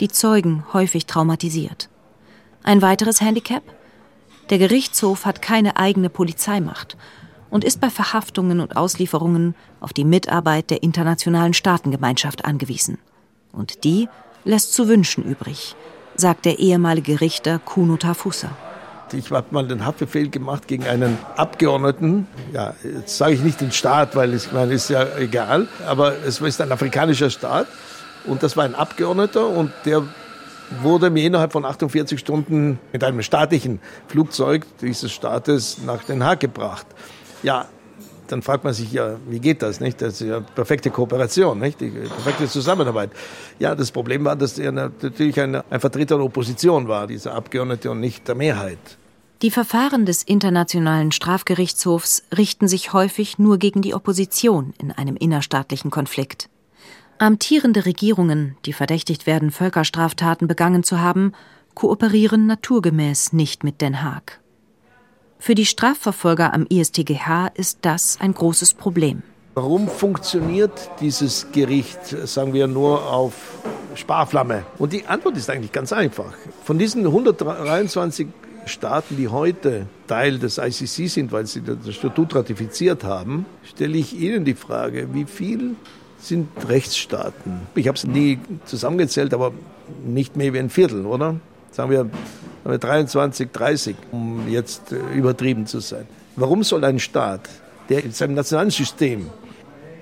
die 0.00 0.08
Zeugen 0.08 0.64
häufig 0.72 1.06
traumatisiert. 1.06 1.88
Ein 2.62 2.82
weiteres 2.82 3.20
Handicap? 3.20 3.62
Der 4.50 4.58
Gerichtshof 4.58 5.24
hat 5.24 5.42
keine 5.42 5.76
eigene 5.76 6.10
Polizeimacht 6.10 6.96
und 7.50 7.64
ist 7.64 7.80
bei 7.80 7.88
Verhaftungen 7.88 8.60
und 8.60 8.76
Auslieferungen 8.76 9.54
auf 9.80 9.92
die 9.92 10.04
Mitarbeit 10.04 10.70
der 10.70 10.82
internationalen 10.82 11.54
Staatengemeinschaft 11.54 12.44
angewiesen. 12.44 12.98
Und 13.52 13.84
die 13.84 14.08
lässt 14.44 14.74
zu 14.74 14.88
wünschen 14.88 15.24
übrig, 15.24 15.74
sagt 16.16 16.44
der 16.44 16.58
ehemalige 16.58 17.20
Richter 17.20 17.58
Kuno 17.58 17.96
Tafusa. 17.96 18.50
Ich 19.14 19.30
habe 19.30 19.46
mal 19.50 19.66
den 19.66 19.84
Haftbefehl 19.84 20.30
gemacht 20.30 20.68
gegen 20.68 20.84
einen 20.84 21.18
Abgeordneten. 21.36 22.26
Ja, 22.52 22.74
jetzt 22.82 23.16
sage 23.16 23.34
ich 23.34 23.42
nicht 23.42 23.60
den 23.60 23.72
Staat, 23.72 24.16
weil 24.16 24.32
es, 24.34 24.52
meine, 24.52 24.74
ist 24.74 24.90
ja 24.90 25.06
egal. 25.18 25.68
Aber 25.86 26.14
es 26.26 26.40
ist 26.40 26.60
ein 26.60 26.72
afrikanischer 26.72 27.30
Staat. 27.30 27.66
Und 28.24 28.42
das 28.42 28.56
war 28.56 28.64
ein 28.64 28.74
Abgeordneter 28.74 29.48
und 29.48 29.72
der 29.84 30.02
wurde 30.82 31.10
mir 31.10 31.24
innerhalb 31.24 31.52
von 31.52 31.64
48 31.64 32.18
Stunden 32.18 32.78
mit 32.92 33.02
einem 33.02 33.22
staatlichen 33.22 33.80
Flugzeug 34.06 34.66
dieses 34.80 35.12
Staates 35.12 35.78
nach 35.84 36.04
Den 36.04 36.24
Haag 36.24 36.40
gebracht. 36.40 36.86
Ja, 37.42 37.66
dann 38.32 38.42
fragt 38.42 38.64
man 38.64 38.72
sich 38.72 38.92
ja, 38.92 39.16
wie 39.28 39.40
geht 39.40 39.62
das, 39.62 39.80
nicht? 39.80 40.00
Das 40.00 40.20
ist 40.20 40.28
ja 40.28 40.40
perfekte 40.40 40.90
Kooperation, 40.90 41.58
nicht? 41.58 41.80
Die 41.80 41.90
perfekte 41.90 42.48
Zusammenarbeit. 42.48 43.10
Ja, 43.58 43.74
das 43.74 43.90
Problem 43.90 44.24
war, 44.24 44.36
dass 44.36 44.58
er 44.58 44.72
natürlich 44.72 45.40
ein, 45.40 45.56
ein 45.56 45.80
Vertreter 45.80 46.16
der 46.16 46.24
Opposition 46.24 46.88
war, 46.88 47.06
dieser 47.06 47.34
Abgeordnete, 47.34 47.90
und 47.90 48.00
nicht 48.00 48.28
der 48.28 48.34
Mehrheit. 48.34 48.78
Die 49.42 49.50
Verfahren 49.52 50.04
des 50.04 50.24
Internationalen 50.24 51.12
Strafgerichtshofs 51.12 52.24
richten 52.36 52.66
sich 52.66 52.92
häufig 52.92 53.38
nur 53.38 53.58
gegen 53.58 53.82
die 53.82 53.94
Opposition 53.94 54.74
in 54.78 54.90
einem 54.90 55.16
innerstaatlichen 55.16 55.92
Konflikt. 55.92 56.48
Amtierende 57.18 57.84
Regierungen, 57.86 58.56
die 58.64 58.72
verdächtigt 58.72 59.26
werden, 59.26 59.50
Völkerstraftaten 59.50 60.48
begangen 60.48 60.82
zu 60.82 61.00
haben, 61.00 61.32
kooperieren 61.74 62.46
naturgemäß 62.46 63.32
nicht 63.32 63.62
mit 63.62 63.80
Den 63.80 64.02
Haag. 64.02 64.40
Für 65.40 65.54
die 65.54 65.66
Strafverfolger 65.66 66.52
am 66.52 66.66
ISTGH 66.68 67.52
ist 67.54 67.78
das 67.82 68.18
ein 68.20 68.34
großes 68.34 68.74
Problem. 68.74 69.22
Warum 69.54 69.88
funktioniert 69.88 70.90
dieses 71.00 71.46
Gericht, 71.52 72.06
sagen 72.28 72.52
wir, 72.52 72.66
nur 72.66 73.10
auf 73.10 73.34
Sparflamme? 73.94 74.64
Und 74.78 74.92
die 74.92 75.06
Antwort 75.06 75.36
ist 75.36 75.48
eigentlich 75.48 75.72
ganz 75.72 75.92
einfach. 75.92 76.34
Von 76.64 76.78
diesen 76.78 77.06
123 77.06 78.26
Staaten, 78.66 79.16
die 79.16 79.28
heute 79.28 79.86
Teil 80.06 80.38
des 80.38 80.58
ICC 80.58 81.08
sind, 81.08 81.32
weil 81.32 81.46
sie 81.46 81.62
das 81.62 81.94
Statut 81.94 82.34
ratifiziert 82.34 83.04
haben, 83.04 83.46
stelle 83.64 83.96
ich 83.96 84.18
Ihnen 84.18 84.44
die 84.44 84.54
Frage, 84.54 85.08
wie 85.14 85.24
viel 85.24 85.76
sind 86.20 86.48
Rechtsstaaten? 86.68 87.62
Ich 87.74 87.88
habe 87.88 87.96
es 87.96 88.04
nie 88.04 88.38
zusammengezählt, 88.66 89.32
aber 89.32 89.52
nicht 90.04 90.36
mehr 90.36 90.52
wie 90.52 90.58
ein 90.58 90.68
Viertel, 90.68 91.06
oder? 91.06 91.36
Sagen 91.70 91.90
wir 91.90 92.78
23, 92.78 93.50
30, 93.52 93.96
um 94.12 94.48
jetzt 94.48 94.92
äh, 94.92 94.98
übertrieben 95.14 95.66
zu 95.66 95.80
sein. 95.80 96.06
Warum 96.36 96.62
soll 96.62 96.84
ein 96.84 96.98
Staat, 96.98 97.48
der 97.88 98.04
in 98.04 98.12
seinem 98.12 98.34
nationalen 98.34 98.70
System 98.70 99.30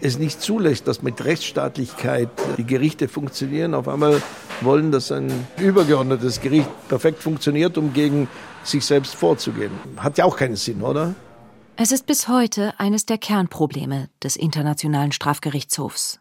es 0.00 0.18
nicht 0.18 0.40
zulässt, 0.40 0.87
dass 0.87 1.02
mit 1.02 1.24
Rechtsstaatlichkeit 1.24 2.29
die 2.59 2.64
Gerichte 2.64 3.09
funktionieren, 3.09 3.74
auf 3.74 3.88
einmal 3.88 4.22
wollen, 4.61 4.92
dass 4.92 5.11
ein 5.12 5.33
übergeordnetes 5.59 6.40
Gericht 6.40 6.68
perfekt 6.88 7.22
funktioniert, 7.22 7.79
um 7.79 7.92
gegen 7.92 8.29
sich 8.62 8.85
selbst 8.85 9.14
vorzugehen. 9.14 9.70
Hat 9.96 10.18
ja 10.18 10.24
auch 10.24 10.37
keinen 10.37 10.57
Sinn, 10.57 10.83
oder? 10.83 11.14
Es 11.76 11.92
ist 11.92 12.07
bis 12.07 12.29
heute 12.29 12.72
eines 12.79 13.07
der 13.07 13.18
Kernprobleme 13.18 14.09
des 14.22 14.37
Internationalen 14.37 15.12
Strafgerichtshofs. 15.12 16.20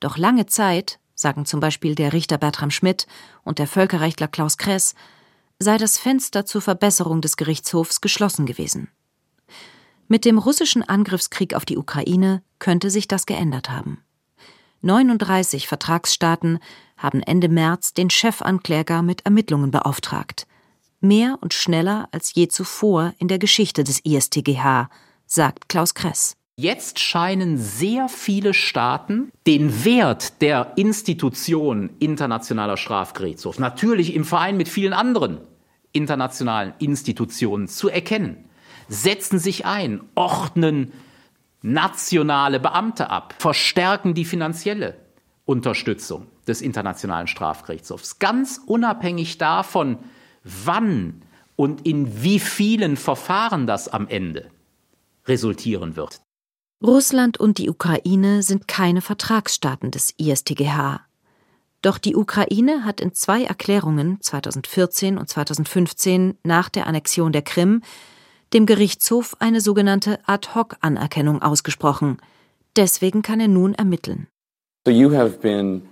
Doch 0.00 0.18
lange 0.18 0.46
Zeit, 0.46 0.98
sagen 1.14 1.46
zum 1.46 1.60
Beispiel 1.60 1.94
der 1.94 2.12
Richter 2.12 2.38
Bertram 2.38 2.70
Schmidt 2.70 3.06
und 3.44 3.58
der 3.58 3.66
Völkerrechtler 3.66 4.28
Klaus 4.28 4.58
Kress, 4.58 4.94
sei 5.58 5.78
das 5.78 5.98
Fenster 5.98 6.44
zur 6.44 6.60
Verbesserung 6.60 7.20
des 7.20 7.36
Gerichtshofs 7.36 8.00
geschlossen 8.00 8.46
gewesen. 8.46 8.88
Mit 10.08 10.24
dem 10.24 10.38
russischen 10.38 10.82
Angriffskrieg 10.82 11.54
auf 11.54 11.64
die 11.64 11.78
Ukraine 11.78 12.42
könnte 12.58 12.90
sich 12.90 13.08
das 13.08 13.26
geändert 13.26 13.70
haben. 13.70 14.04
39 14.82 15.68
Vertragsstaaten 15.68 16.58
haben 16.96 17.22
Ende 17.22 17.48
März 17.48 17.94
den 17.94 18.10
Chefankläger 18.10 19.02
mit 19.02 19.24
Ermittlungen 19.24 19.70
beauftragt. 19.70 20.46
Mehr 21.00 21.38
und 21.40 21.54
schneller 21.54 22.08
als 22.12 22.34
je 22.34 22.48
zuvor 22.48 23.14
in 23.18 23.28
der 23.28 23.38
Geschichte 23.38 23.84
des 23.84 24.00
ISTGH, 24.04 24.88
sagt 25.26 25.68
Klaus 25.68 25.94
Kress. 25.94 26.36
Jetzt 26.62 27.00
scheinen 27.00 27.58
sehr 27.58 28.08
viele 28.08 28.54
Staaten 28.54 29.32
den 29.48 29.84
Wert 29.84 30.40
der 30.42 30.74
Institution 30.76 31.90
Internationaler 31.98 32.76
Strafgerichtshof, 32.76 33.58
natürlich 33.58 34.14
im 34.14 34.24
Verein 34.24 34.56
mit 34.56 34.68
vielen 34.68 34.92
anderen 34.92 35.40
internationalen 35.90 36.72
Institutionen, 36.78 37.66
zu 37.66 37.88
erkennen, 37.88 38.44
setzen 38.88 39.40
sich 39.40 39.66
ein, 39.66 40.02
ordnen 40.14 40.92
nationale 41.62 42.60
Beamte 42.60 43.10
ab, 43.10 43.34
verstärken 43.38 44.14
die 44.14 44.24
finanzielle 44.24 44.94
Unterstützung 45.44 46.28
des 46.46 46.62
Internationalen 46.62 47.26
Strafgerichtshofs, 47.26 48.20
ganz 48.20 48.60
unabhängig 48.64 49.36
davon, 49.36 49.98
wann 50.44 51.22
und 51.56 51.84
in 51.84 52.22
wie 52.22 52.38
vielen 52.38 52.96
Verfahren 52.96 53.66
das 53.66 53.88
am 53.88 54.06
Ende 54.06 54.48
resultieren 55.26 55.96
wird. 55.96 56.21
Russland 56.82 57.38
und 57.38 57.58
die 57.58 57.70
Ukraine 57.70 58.42
sind 58.42 58.66
keine 58.66 59.02
Vertragsstaaten 59.02 59.92
des 59.92 60.14
ISTGH. 60.18 61.00
Doch 61.80 61.98
die 61.98 62.16
Ukraine 62.16 62.84
hat 62.84 63.00
in 63.00 63.12
zwei 63.12 63.44
Erklärungen 63.44 64.18
2014 64.20 65.16
und 65.16 65.28
2015 65.28 66.38
nach 66.42 66.68
der 66.68 66.86
Annexion 66.86 67.32
der 67.32 67.42
Krim 67.42 67.82
dem 68.52 68.66
Gerichtshof 68.66 69.36
eine 69.38 69.60
sogenannte 69.60 70.18
Ad-hoc-Anerkennung 70.26 71.40
ausgesprochen. 71.40 72.18
Deswegen 72.76 73.22
kann 73.22 73.40
er 73.40 73.48
nun 73.48 73.74
ermitteln. 73.74 74.26
So 74.84 74.92
you 74.92 75.14
have 75.14 75.38
been 75.38 75.82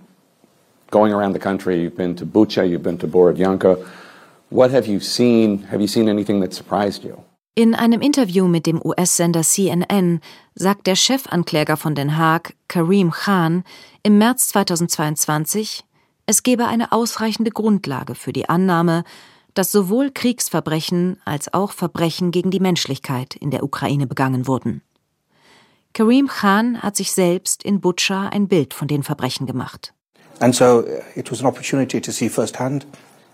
going 0.91 1.13
around 1.13 1.33
the 1.33 1.39
country, 1.39 1.75
you've 1.75 1.95
been 1.95 2.15
to 2.17 2.25
Bucha, 2.25 2.63
you've 2.63 2.83
been 2.83 2.99
to 2.99 3.07
Borodyanka. 3.07 3.77
What 4.49 4.71
have 4.71 4.87
you 4.87 4.99
seen? 4.99 5.65
Have 5.71 5.79
you 5.79 5.87
seen 5.87 6.09
anything 6.09 6.41
that 6.41 6.53
surprised 6.53 7.03
you? 7.05 7.23
In 7.53 7.75
einem 7.75 7.99
Interview 7.99 8.47
mit 8.47 8.65
dem 8.65 8.81
US-Sender 8.81 9.41
CNN 9.41 10.21
sagt 10.55 10.87
der 10.87 10.95
Chefankläger 10.95 11.75
von 11.75 11.95
Den 11.95 12.15
Haag, 12.15 12.53
Karim 12.69 13.11
Khan, 13.11 13.65
im 14.03 14.17
März 14.17 14.47
2022, 14.47 15.83
es 16.25 16.43
gebe 16.43 16.67
eine 16.67 16.93
ausreichende 16.93 17.51
Grundlage 17.51 18.15
für 18.15 18.31
die 18.31 18.47
Annahme, 18.47 19.03
dass 19.53 19.69
sowohl 19.69 20.11
Kriegsverbrechen 20.11 21.19
als 21.25 21.53
auch 21.53 21.73
Verbrechen 21.73 22.31
gegen 22.31 22.51
die 22.51 22.61
Menschlichkeit 22.61 23.35
in 23.35 23.51
der 23.51 23.63
Ukraine 23.63 24.07
begangen 24.07 24.47
wurden. 24.47 24.81
Karim 25.91 26.29
Khan 26.29 26.81
hat 26.81 26.95
sich 26.95 27.11
selbst 27.11 27.63
in 27.63 27.81
Butscha 27.81 28.29
ein 28.29 28.47
Bild 28.47 28.73
von 28.73 28.87
den 28.87 29.03
Verbrechen 29.03 29.45
gemacht. 29.45 29.93
And 30.39 30.55
so 30.55 30.79
uh, 30.79 31.01
it 31.15 31.29
was 31.29 31.41
an 31.41 31.47
opportunity 31.47 31.99
to 31.99 32.13
see 32.13 32.29
firsthand, 32.29 32.87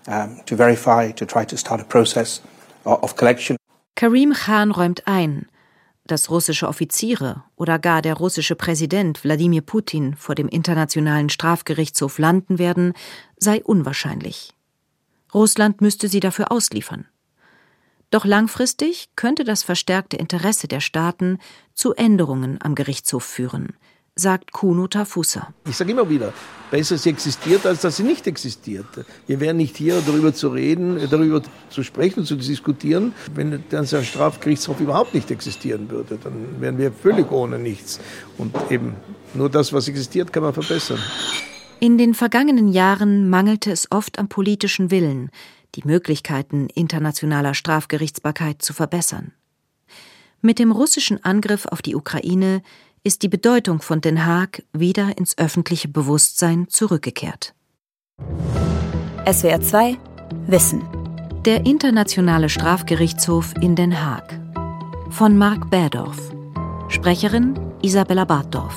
um, 0.07 0.41
to 0.47 0.55
verify, 0.55 1.13
to 1.13 1.23
try 1.23 1.45
to 1.45 1.55
start 1.55 1.79
a 1.79 1.83
process 1.83 2.41
of 2.83 3.15
collection. 3.15 3.57
Karim 3.97 4.31
Khan 4.31 4.69
räumt 4.69 5.07
ein, 5.07 5.47
dass 6.05 6.29
russische 6.29 6.67
Offiziere 6.67 7.43
oder 7.55 7.79
gar 7.79 8.03
der 8.03 8.13
russische 8.13 8.55
Präsident 8.55 9.23
Wladimir 9.23 9.61
Putin 9.63 10.15
vor 10.15 10.35
dem 10.35 10.47
Internationalen 10.47 11.29
Strafgerichtshof 11.29 12.19
landen 12.19 12.59
werden, 12.59 12.93
sei 13.37 13.63
unwahrscheinlich. 13.63 14.53
Russland 15.33 15.81
müsste 15.81 16.09
sie 16.09 16.19
dafür 16.19 16.51
ausliefern. 16.51 17.07
Doch 18.11 18.23
langfristig 18.23 19.09
könnte 19.15 19.43
das 19.43 19.63
verstärkte 19.63 20.15
Interesse 20.15 20.67
der 20.67 20.79
Staaten 20.79 21.39
zu 21.73 21.95
Änderungen 21.95 22.59
am 22.61 22.75
Gerichtshof 22.75 23.23
führen, 23.23 23.77
sagt 24.19 24.51
Kuno 24.51 24.87
Tafusa. 24.87 25.53
Ich 25.67 25.77
sage 25.77 25.91
immer 25.91 26.09
wieder, 26.09 26.33
besser 26.71 26.97
sie 26.97 27.09
existiert, 27.09 27.65
als 27.65 27.81
dass 27.81 27.97
sie 27.97 28.03
nicht 28.03 28.27
existiert. 28.27 28.85
Wir 29.27 29.39
wären 29.39 29.57
nicht 29.57 29.77
hier, 29.77 30.01
darüber 30.05 30.33
zu 30.33 30.49
reden, 30.49 30.99
darüber 31.09 31.41
zu 31.69 31.83
sprechen, 31.83 32.25
zu 32.25 32.35
diskutieren, 32.35 33.13
wenn 33.33 33.63
der 33.71 33.85
Strafgerichtshof 33.85 34.79
überhaupt 34.79 35.13
nicht 35.13 35.31
existieren 35.31 35.89
würde. 35.89 36.17
Dann 36.23 36.59
wären 36.59 36.77
wir 36.77 36.91
völlig 36.91 37.31
ohne 37.31 37.59
nichts. 37.59 37.99
Und 38.37 38.55
eben 38.69 38.95
nur 39.33 39.49
das, 39.49 39.71
was 39.71 39.87
existiert, 39.87 40.33
kann 40.33 40.43
man 40.43 40.53
verbessern. 40.53 40.99
In 41.79 41.97
den 41.99 42.15
vergangenen 42.15 42.69
Jahren 42.69 43.29
mangelte 43.29 43.71
es 43.71 43.91
oft 43.91 44.17
am 44.17 44.29
politischen 44.29 44.89
Willen, 44.89 45.29
die 45.75 45.83
Möglichkeiten 45.85 46.69
internationaler 46.73 47.53
Strafgerichtsbarkeit 47.53 48.63
zu 48.63 48.73
verbessern. 48.73 49.33
Mit 50.41 50.59
dem 50.59 50.71
russischen 50.71 51.23
Angriff 51.23 51.65
auf 51.65 51.81
die 51.81 51.95
Ukraine 51.95 52.61
ist 53.07 53.23
die 53.23 53.29
Bedeutung 53.29 53.81
von 53.81 54.01
Den 54.01 54.25
Haag 54.25 54.63
wieder 54.73 55.17
ins 55.17 55.37
öffentliche 55.37 55.87
Bewusstsein 55.87 56.67
zurückgekehrt. 56.67 57.55
SWR 59.25 59.61
2 59.61 59.97
Wissen. 60.45 60.83
Der 61.45 61.65
Internationale 61.65 62.49
Strafgerichtshof 62.49 63.53
in 63.61 63.77
Den 63.77 64.03
Haag. 64.03 64.37
Von 65.09 65.37
Marc 65.37 65.69
Bärdorf. 65.69 66.19
Sprecherin 66.89 67.57
Isabella 67.81 68.25
Bartdorf. 68.25 68.75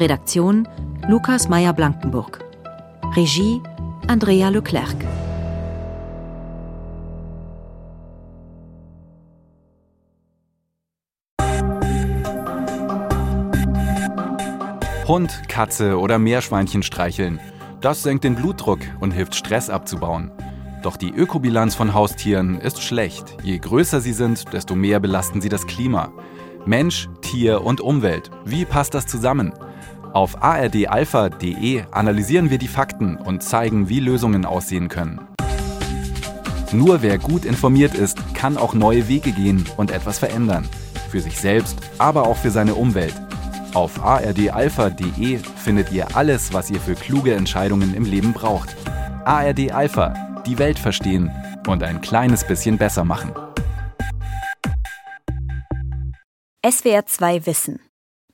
Redaktion 0.00 0.66
Lukas 1.08 1.48
Meyer-Blankenburg. 1.48 2.42
Regie 3.14 3.62
Andrea 4.08 4.48
Leclerc. 4.48 4.96
Hund, 15.06 15.48
Katze 15.48 15.98
oder 15.98 16.18
Meerschweinchen 16.18 16.82
streicheln. 16.82 17.38
Das 17.82 18.02
senkt 18.02 18.24
den 18.24 18.36
Blutdruck 18.36 18.78
und 19.00 19.10
hilft 19.10 19.34
Stress 19.34 19.68
abzubauen. 19.68 20.32
Doch 20.82 20.96
die 20.96 21.10
Ökobilanz 21.10 21.74
von 21.74 21.92
Haustieren 21.92 22.58
ist 22.58 22.82
schlecht. 22.82 23.36
Je 23.42 23.58
größer 23.58 24.00
sie 24.00 24.14
sind, 24.14 24.52
desto 24.54 24.74
mehr 24.74 25.00
belasten 25.00 25.42
sie 25.42 25.50
das 25.50 25.66
Klima. 25.66 26.10
Mensch, 26.64 27.08
Tier 27.20 27.62
und 27.62 27.82
Umwelt. 27.82 28.30
Wie 28.46 28.64
passt 28.64 28.94
das 28.94 29.06
zusammen? 29.06 29.52
Auf 30.14 30.42
ardalpha.de 30.42 31.82
analysieren 31.90 32.48
wir 32.48 32.58
die 32.58 32.68
Fakten 32.68 33.16
und 33.16 33.42
zeigen, 33.42 33.90
wie 33.90 34.00
Lösungen 34.00 34.46
aussehen 34.46 34.88
können. 34.88 35.20
Nur 36.72 37.02
wer 37.02 37.18
gut 37.18 37.44
informiert 37.44 37.94
ist, 37.94 38.34
kann 38.34 38.56
auch 38.56 38.72
neue 38.72 39.06
Wege 39.08 39.32
gehen 39.32 39.66
und 39.76 39.90
etwas 39.90 40.18
verändern. 40.18 40.66
Für 41.10 41.20
sich 41.20 41.38
selbst, 41.38 41.78
aber 41.98 42.26
auch 42.26 42.36
für 42.36 42.50
seine 42.50 42.74
Umwelt. 42.74 43.14
Auf 43.74 44.04
ardalpha.de 44.04 45.38
findet 45.56 45.90
ihr 45.90 46.16
alles, 46.16 46.52
was 46.52 46.70
ihr 46.70 46.80
für 46.80 46.94
kluge 46.94 47.34
Entscheidungen 47.34 47.92
im 47.94 48.04
Leben 48.04 48.32
braucht. 48.32 48.76
ARD 49.24 49.72
Alpha, 49.72 50.42
die 50.46 50.58
Welt 50.58 50.78
verstehen 50.78 51.30
und 51.66 51.82
ein 51.82 52.00
kleines 52.00 52.46
bisschen 52.46 52.78
besser 52.78 53.04
machen. 53.04 53.32
SWR 56.64 57.04
2 57.06 57.46
Wissen. 57.46 57.80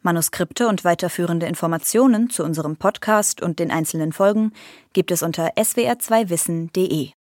Manuskripte 0.02 0.68
und 0.68 0.84
weiterführende 0.84 1.46
Informationen 1.46 2.28
zu 2.28 2.44
unserem 2.44 2.76
Podcast 2.76 3.40
und 3.40 3.58
den 3.58 3.70
einzelnen 3.70 4.12
Folgen 4.12 4.52
gibt 4.92 5.10
es 5.10 5.22
unter 5.22 5.54
swr2wissen.de. 5.56 7.12